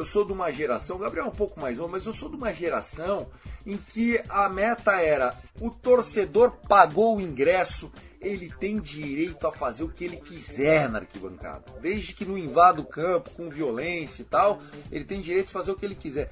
eu 0.00 0.06
sou 0.06 0.24
de 0.24 0.32
uma 0.32 0.50
geração, 0.50 0.96
o 0.96 0.98
Gabriel 0.98 1.26
é 1.26 1.28
um 1.28 1.32
pouco 1.32 1.60
mais 1.60 1.76
novo, 1.76 1.92
mas 1.92 2.06
eu 2.06 2.12
sou 2.14 2.30
de 2.30 2.36
uma 2.36 2.54
geração 2.54 3.28
em 3.66 3.76
que 3.76 4.18
a 4.30 4.48
meta 4.48 4.92
era 4.92 5.38
o 5.60 5.68
torcedor 5.68 6.52
pagou 6.66 7.18
o 7.18 7.20
ingresso, 7.20 7.92
ele 8.18 8.50
tem 8.58 8.80
direito 8.80 9.46
a 9.46 9.52
fazer 9.52 9.82
o 9.82 9.90
que 9.90 10.02
ele 10.02 10.16
quiser 10.16 10.88
na 10.88 11.00
arquibancada. 11.00 11.64
Desde 11.82 12.14
que 12.14 12.24
não 12.24 12.38
invada 12.38 12.80
o 12.80 12.84
campo 12.84 13.28
com 13.32 13.50
violência 13.50 14.22
e 14.22 14.24
tal, 14.24 14.58
ele 14.90 15.04
tem 15.04 15.20
direito 15.20 15.48
de 15.48 15.52
fazer 15.52 15.70
o 15.70 15.76
que 15.76 15.84
ele 15.84 15.94
quiser. 15.94 16.30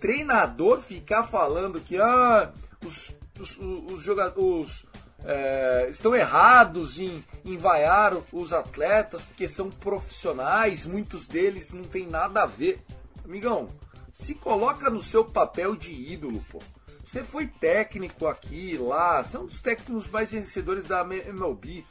Treinador 0.00 0.80
ficar 0.80 1.24
falando 1.24 1.78
que 1.78 1.98
ah, 1.98 2.50
os, 2.82 3.14
os, 3.38 3.58
os 3.92 4.02
jogadores 4.02 4.86
é, 5.26 5.88
estão 5.90 6.16
errados 6.16 6.98
em, 6.98 7.22
em 7.44 7.58
vaiar 7.58 8.14
os 8.32 8.54
atletas 8.54 9.20
porque 9.20 9.46
são 9.46 9.68
profissionais, 9.68 10.86
muitos 10.86 11.26
deles 11.26 11.70
não 11.70 11.84
tem 11.84 12.06
nada 12.06 12.44
a 12.44 12.46
ver. 12.46 12.82
Amigão, 13.30 13.68
se 14.12 14.34
coloca 14.34 14.90
no 14.90 15.00
seu 15.00 15.24
papel 15.24 15.76
de 15.76 15.92
ídolo, 15.92 16.44
pô. 16.50 16.58
Você 17.06 17.22
foi 17.22 17.46
técnico 17.46 18.26
aqui, 18.26 18.76
lá, 18.76 19.22
você 19.22 19.36
é 19.36 19.40
um 19.40 19.46
dos 19.46 19.60
técnicos 19.60 20.10
mais 20.10 20.32
vencedores 20.32 20.88
da 20.88 21.02
MLB. 21.02 21.86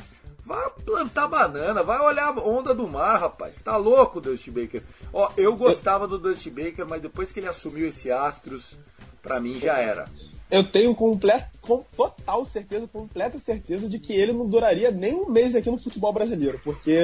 Vai 0.46 0.70
plantar 0.84 1.30
banana, 1.30 1.82
vai 1.82 1.98
olhar 2.02 2.28
a 2.28 2.42
onda 2.42 2.74
do 2.74 2.90
mar, 2.90 3.18
rapaz. 3.18 3.62
Tá 3.62 3.78
louco, 3.78 4.20
Dusty 4.20 4.52
Baker. 4.52 4.84
Ó, 5.14 5.32
eu 5.38 5.56
gostava 5.56 6.06
do 6.06 6.20
Dusty 6.20 6.50
Baker, 6.50 6.86
mas 6.86 7.02
depois 7.02 7.32
que 7.32 7.40
ele 7.40 7.48
assumiu 7.48 7.88
esse 7.88 8.12
Astros, 8.12 8.78
pra 9.22 9.40
mim 9.40 9.58
já 9.58 9.78
era. 9.78 10.10
Eu 10.52 10.64
tenho 10.64 10.96
complet, 10.96 11.46
com 11.62 11.84
total 11.96 12.44
certeza, 12.44 12.88
completa 12.88 13.38
certeza 13.38 13.88
de 13.88 14.00
que 14.00 14.14
ele 14.14 14.34
não 14.34 14.48
duraria 14.48 14.90
nem 14.90 15.14
um 15.14 15.30
mês 15.30 15.54
aqui 15.54 15.70
no 15.70 15.78
futebol 15.78 16.12
brasileiro, 16.12 16.60
porque 16.64 16.98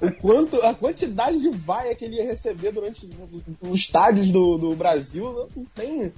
o 0.00 0.12
quanto, 0.20 0.62
a 0.62 0.72
quantidade 0.72 1.40
de 1.40 1.50
vaia 1.50 1.94
que 1.94 2.04
ele 2.04 2.16
ia 2.16 2.24
receber 2.24 2.70
durante 2.70 3.08
os 3.62 3.80
estádios 3.80 4.30
do, 4.30 4.56
do 4.56 4.76
Brasil 4.76 5.48
não 5.56 5.64
tem, 5.74 6.12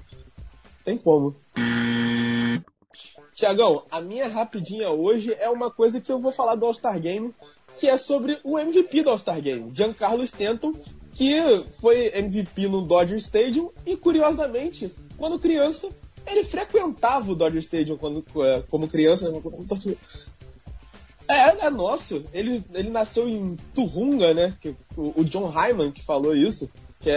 tem 0.84 0.98
como. 0.98 1.34
Tiagão, 3.34 3.84
a 3.90 4.00
minha 4.00 4.28
rapidinha 4.28 4.90
hoje 4.90 5.34
é 5.38 5.48
uma 5.48 5.70
coisa 5.70 6.00
que 6.00 6.12
eu 6.12 6.18
vou 6.18 6.32
falar 6.32 6.56
do 6.56 6.66
All-Star 6.66 7.00
Game, 7.00 7.34
que 7.78 7.88
é 7.88 7.96
sobre 7.96 8.38
o 8.44 8.58
MVP 8.58 9.02
do 9.02 9.10
All-Star 9.10 9.40
Game, 9.40 9.70
Giancarlo 9.74 10.24
Stanton, 10.24 10.72
que 11.12 11.38
foi 11.80 12.10
MVP 12.14 12.68
no 12.68 12.82
Dodger 12.82 13.16
Stadium 13.16 13.70
e, 13.86 13.96
curiosamente, 13.96 14.92
quando 15.16 15.38
criança, 15.38 15.88
ele 16.26 16.44
frequentava 16.44 17.30
o 17.30 17.34
Dodger 17.34 17.60
Stadium 17.60 17.96
quando, 17.96 18.24
é, 18.42 18.62
como 18.68 18.88
criança. 18.88 19.30
né, 19.30 19.40
É, 21.28 21.66
é 21.66 21.70
nosso. 21.70 22.24
Ele, 22.32 22.64
ele 22.72 22.90
nasceu 22.90 23.28
em 23.28 23.56
Turunga, 23.74 24.32
né? 24.32 24.54
O, 24.96 25.24
John 25.24 25.46
Hyman 25.46 25.90
que 25.90 26.02
falou 26.02 26.34
isso, 26.34 26.70
que 27.00 27.10
é, 27.10 27.14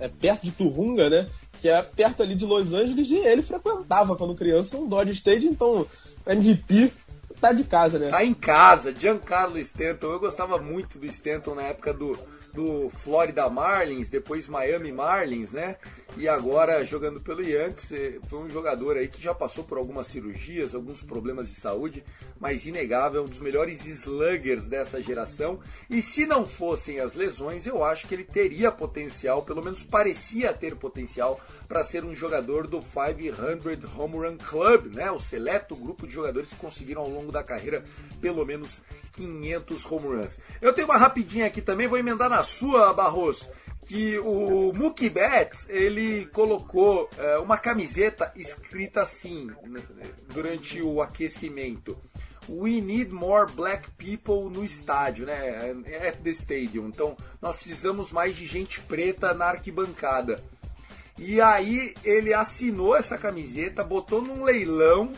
é, 0.00 0.04
é 0.04 0.08
perto 0.08 0.44
de 0.44 0.52
Turunga, 0.52 1.08
né? 1.08 1.26
Que 1.60 1.68
é 1.68 1.80
perto 1.82 2.22
ali 2.22 2.34
de 2.34 2.44
Los 2.44 2.72
Angeles, 2.72 3.10
e 3.10 3.16
ele 3.16 3.42
frequentava 3.42 4.16
quando 4.16 4.34
criança 4.34 4.76
um 4.76 4.88
Dodger 4.88 5.14
Stadium, 5.14 5.50
então 5.50 5.86
MVP 6.26 6.92
tá 7.38 7.52
de 7.52 7.64
casa, 7.64 7.98
né? 7.98 8.10
Tá 8.10 8.24
em 8.24 8.34
casa, 8.34 8.94
Giancarlo 8.94 9.58
Stanton. 9.58 10.12
Eu 10.12 10.20
gostava 10.20 10.58
muito 10.58 10.98
do 10.98 11.06
Stanton 11.06 11.54
na 11.54 11.62
época 11.62 11.92
do, 11.92 12.18
do 12.52 12.90
Florida 12.90 13.48
Marlins, 13.48 14.08
depois 14.08 14.48
Miami 14.48 14.92
Marlins, 14.92 15.52
né? 15.52 15.76
E 16.16 16.26
agora 16.26 16.84
jogando 16.84 17.20
pelo 17.20 17.42
Yankees, 17.42 17.92
eh, 17.92 18.18
foi 18.28 18.40
um 18.40 18.50
jogador 18.50 18.96
aí 18.96 19.06
que 19.06 19.22
já 19.22 19.34
passou 19.34 19.62
por 19.62 19.78
algumas 19.78 20.06
cirurgias, 20.06 20.74
alguns 20.74 21.02
problemas 21.02 21.48
de 21.48 21.54
saúde, 21.54 22.02
mas 22.40 22.66
inegável, 22.66 23.20
é 23.20 23.24
um 23.24 23.28
dos 23.28 23.38
melhores 23.38 23.86
sluggers 23.86 24.66
dessa 24.66 25.00
geração. 25.00 25.60
E 25.88 26.02
se 26.02 26.26
não 26.26 26.46
fossem 26.46 26.98
as 26.98 27.14
lesões, 27.14 27.66
eu 27.66 27.84
acho 27.84 28.08
que 28.08 28.14
ele 28.14 28.24
teria 28.24 28.72
potencial, 28.72 29.42
pelo 29.42 29.62
menos 29.62 29.82
parecia 29.82 30.52
ter 30.52 30.74
potencial 30.74 31.40
para 31.68 31.84
ser 31.84 32.04
um 32.04 32.14
jogador 32.14 32.66
do 32.66 32.80
500 32.80 33.96
Home 33.96 34.16
Run 34.16 34.38
Club, 34.38 34.94
né? 34.94 35.10
O 35.10 35.20
seleto 35.20 35.76
grupo 35.76 36.06
de 36.06 36.14
jogadores 36.14 36.48
que 36.48 36.56
conseguiram 36.56 37.02
ao 37.02 37.08
longo 37.08 37.27
da 37.32 37.42
carreira 37.42 37.82
pelo 38.20 38.44
menos 38.44 38.82
500 39.12 39.84
home 39.90 40.06
runs. 40.16 40.38
Eu 40.60 40.72
tenho 40.72 40.86
uma 40.86 40.96
rapidinha 40.96 41.46
aqui 41.46 41.60
também, 41.60 41.86
vou 41.86 41.98
emendar 41.98 42.28
na 42.28 42.42
sua, 42.42 42.92
Barroso 42.92 43.48
que 43.88 44.18
o 44.18 44.70
Mookie 44.74 45.08
Betts 45.08 45.66
ele 45.70 46.26
colocou 46.26 47.08
é, 47.16 47.38
uma 47.38 47.56
camiseta 47.56 48.30
escrita 48.36 49.00
assim 49.00 49.50
né, 49.64 49.80
durante 50.28 50.82
o 50.82 51.00
aquecimento. 51.00 51.98
We 52.50 52.82
need 52.82 53.10
more 53.10 53.50
black 53.50 53.90
people 53.92 54.50
no 54.50 54.62
estádio, 54.64 55.26
né? 55.26 55.74
At 56.06 56.18
the 56.22 56.30
stadium. 56.30 56.88
Então, 56.88 57.16
nós 57.42 57.56
precisamos 57.56 58.10
mais 58.10 58.36
de 58.36 58.46
gente 58.46 58.80
preta 58.80 59.34
na 59.34 59.46
arquibancada. 59.46 60.42
E 61.18 61.40
aí 61.40 61.94
ele 62.04 62.32
assinou 62.32 62.96
essa 62.96 63.18
camiseta, 63.18 63.84
botou 63.84 64.22
num 64.22 64.44
leilão 64.44 65.12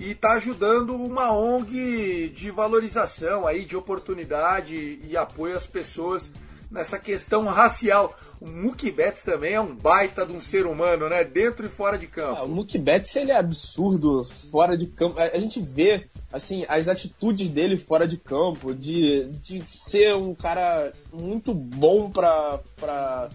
e 0.00 0.12
está 0.12 0.32
ajudando 0.32 0.94
uma 0.94 1.32
ONG 1.32 2.30
de 2.30 2.50
valorização 2.50 3.46
aí 3.46 3.64
de 3.66 3.76
oportunidade 3.76 4.98
e 5.04 5.16
apoio 5.16 5.54
às 5.54 5.66
pessoas 5.66 6.32
nessa 6.70 6.98
questão 6.98 7.44
racial. 7.44 8.16
O 8.40 8.48
Mookie 8.48 8.90
Betts 8.90 9.22
também 9.22 9.54
é 9.54 9.60
um 9.60 9.74
baita 9.74 10.24
de 10.24 10.32
um 10.32 10.40
ser 10.40 10.66
humano, 10.66 11.08
né? 11.08 11.22
Dentro 11.24 11.66
e 11.66 11.68
fora 11.68 11.98
de 11.98 12.06
campo. 12.06 12.38
Ah, 12.38 12.44
o 12.44 12.48
Mookie 12.48 12.78
Betts, 12.78 13.14
ele 13.16 13.32
é 13.32 13.36
absurdo 13.36 14.24
fora 14.50 14.76
de 14.76 14.86
campo. 14.86 15.18
A, 15.18 15.38
gente 15.38 15.60
vê, 15.60 16.06
assim, 16.32 16.64
as 16.68 16.88
atitudes 16.88 17.50
dele 17.50 17.76
fora 17.76 18.06
de 18.08 18.16
campo, 18.16 18.74
de, 18.74 19.26
de 19.42 19.62
ser 19.68 20.14
um 20.14 20.34
cara 20.34 20.92
muito 21.12 21.52
bom 21.52 22.10
pra... 22.10 22.60
pra 22.76 23.28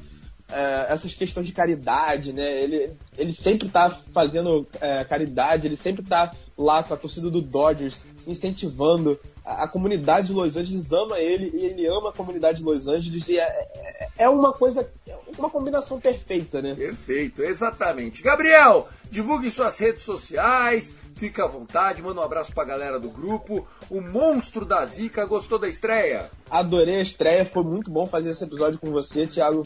é, 0.49 0.87
essas 0.89 1.13
questões 1.13 1.47
de 1.47 1.53
caridade, 1.53 2.31
né? 2.31 2.61
Ele, 2.61 2.91
ele 3.17 3.33
sempre 3.33 3.69
tá 3.69 3.89
fazendo 3.89 4.67
é, 4.79 5.03
caridade, 5.03 5.67
ele 5.67 5.77
sempre 5.77 6.03
tá 6.03 6.31
lá 6.57 6.83
com 6.83 6.93
a 6.93 6.97
torcida 6.97 7.29
do 7.29 7.41
Dodgers, 7.41 8.03
incentivando. 8.27 9.19
A, 9.43 9.63
a, 9.63 9.67
comunidade 9.67 10.27
de 10.27 10.33
Los 10.33 10.57
Angeles 10.57 10.91
ama 10.91 11.19
ele 11.19 11.51
e 11.53 11.65
ele 11.65 11.87
ama 11.87 12.09
a 12.09 12.13
comunidade 12.13 12.59
de 12.59 12.63
Los 12.63 12.87
Angeles. 12.87 13.27
E 13.27 13.39
é, 13.39 13.43
é, 13.43 14.09
é 14.17 14.29
uma 14.29 14.53
coisa, 14.53 14.89
uma 15.37 15.49
combinação 15.49 15.99
perfeita, 15.99 16.61
né? 16.61 16.75
Perfeito, 16.75 17.43
exatamente. 17.43 18.23
Gabriel, 18.23 18.87
divulgue 19.09 19.51
suas 19.51 19.77
redes 19.77 20.03
sociais, 20.03 20.93
fica 21.15 21.45
à 21.45 21.47
vontade, 21.47 22.01
manda 22.01 22.21
um 22.21 22.23
abraço 22.23 22.53
pra 22.53 22.63
galera 22.63 22.99
do 22.99 23.09
grupo. 23.09 23.67
O 23.89 24.01
monstro 24.01 24.65
da 24.65 24.85
Zica, 24.85 25.25
gostou 25.25 25.59
da 25.59 25.67
estreia? 25.67 26.29
Adorei 26.49 26.97
a 26.97 27.01
estreia, 27.01 27.45
foi 27.45 27.63
muito 27.63 27.91
bom 27.91 28.05
fazer 28.05 28.31
esse 28.31 28.43
episódio 28.43 28.79
com 28.79 28.91
você, 28.91 29.27
Thiago 29.27 29.65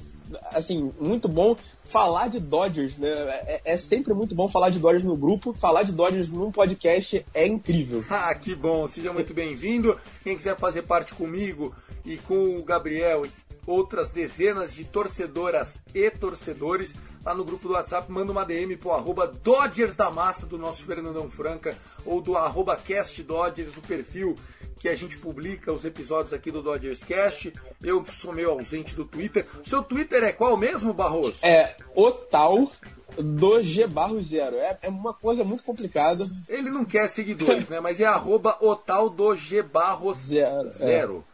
assim, 0.53 0.91
muito 0.99 1.27
bom 1.27 1.55
falar 1.83 2.27
de 2.27 2.39
Dodgers, 2.39 2.97
né? 2.97 3.09
É, 3.09 3.61
é, 3.65 3.77
sempre 3.77 4.13
muito 4.13 4.35
bom 4.35 4.47
falar 4.47 4.69
de 4.69 4.79
Dodgers 4.79 5.03
no 5.03 5.15
grupo, 5.15 5.53
falar 5.53 5.83
de 5.83 5.91
Dodgers 5.91 6.29
num 6.29 6.51
podcast 6.51 7.25
é 7.33 7.47
incrível. 7.47 8.03
Ah, 8.19 8.35
que 8.49 8.55
bom, 8.55 8.87
seja 8.87 9.13
muito 9.13 9.31
bem-vindo. 9.31 9.99
Quem 10.23 10.35
quiser 10.35 10.57
fazer 10.57 10.81
parte 10.81 11.13
comigo 11.13 11.71
e 12.03 12.17
com 12.17 12.57
o 12.57 12.63
Gabriel 12.63 13.23
e 13.23 13.31
outras 13.63 14.09
dezenas 14.09 14.73
de 14.73 14.85
torcedoras 14.85 15.77
e 15.93 16.09
torcedores, 16.09 16.95
lá 17.23 17.35
no 17.35 17.45
grupo 17.45 17.67
do 17.67 17.75
WhatsApp, 17.75 18.11
manda 18.11 18.31
uma 18.31 18.43
DM 18.43 18.75
pro 18.75 18.93
arroba 18.93 19.27
Dodgers 19.27 19.95
da 19.95 20.09
Massa 20.09 20.47
do 20.47 20.57
nosso 20.57 20.83
Fernandão 20.83 21.29
Franca 21.29 21.77
ou 22.03 22.19
do 22.21 22.35
arroba 22.35 22.75
Cast 22.75 23.21
Dodgers, 23.21 23.77
o 23.77 23.81
perfil 23.81 24.35
que 24.79 24.89
a 24.89 24.95
gente 24.95 25.19
publica 25.19 25.71
os 25.71 25.85
episódios 25.85 26.33
aqui 26.33 26.49
do 26.49 26.63
Dodgers 26.63 27.03
Cast. 27.03 27.53
Eu 27.83 28.03
sou 28.09 28.33
meio 28.33 28.49
ausente 28.49 28.95
do 28.95 29.05
Twitter. 29.05 29.45
Seu 29.63 29.83
Twitter 29.83 30.23
é 30.23 30.31
qual 30.31 30.57
mesmo, 30.57 30.91
Barroso? 30.91 31.37
É 31.43 31.77
o 31.93 32.09
tal 32.09 32.71
do 33.21 33.61
G 33.61 33.87
Barro 33.87 34.21
Zero. 34.21 34.55
É, 34.57 34.77
é 34.81 34.89
uma 34.89 35.13
coisa 35.13 35.43
muito 35.43 35.63
complicada. 35.63 36.29
Ele 36.47 36.69
não 36.69 36.85
quer 36.85 37.07
seguidores, 37.07 37.69
né? 37.69 37.79
Mas 37.79 37.99
é 37.99 38.05
arroba 38.05 38.57
o 38.61 38.75
tal 38.75 39.09
do 39.09 39.35
G 39.35 39.61
Barro 39.61 40.13
Zero. 40.13 40.67
Zero. 40.69 41.25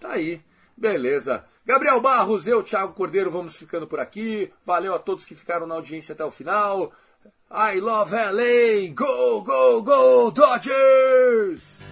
Tá 0.00 0.12
aí. 0.12 0.40
Beleza. 0.76 1.44
Gabriel 1.64 2.00
Barros, 2.00 2.46
eu, 2.46 2.62
Thiago 2.62 2.94
Cordeiro, 2.94 3.30
vamos 3.30 3.56
ficando 3.56 3.86
por 3.86 4.00
aqui. 4.00 4.50
Valeu 4.66 4.94
a 4.94 4.98
todos 4.98 5.24
que 5.24 5.34
ficaram 5.34 5.66
na 5.66 5.74
audiência 5.74 6.12
até 6.12 6.24
o 6.24 6.30
final. 6.30 6.92
I 7.50 7.78
love 7.78 8.12
LA! 8.12 8.92
Go, 8.94 9.42
go, 9.42 9.82
go, 9.82 10.30
Dodgers! 10.30 11.91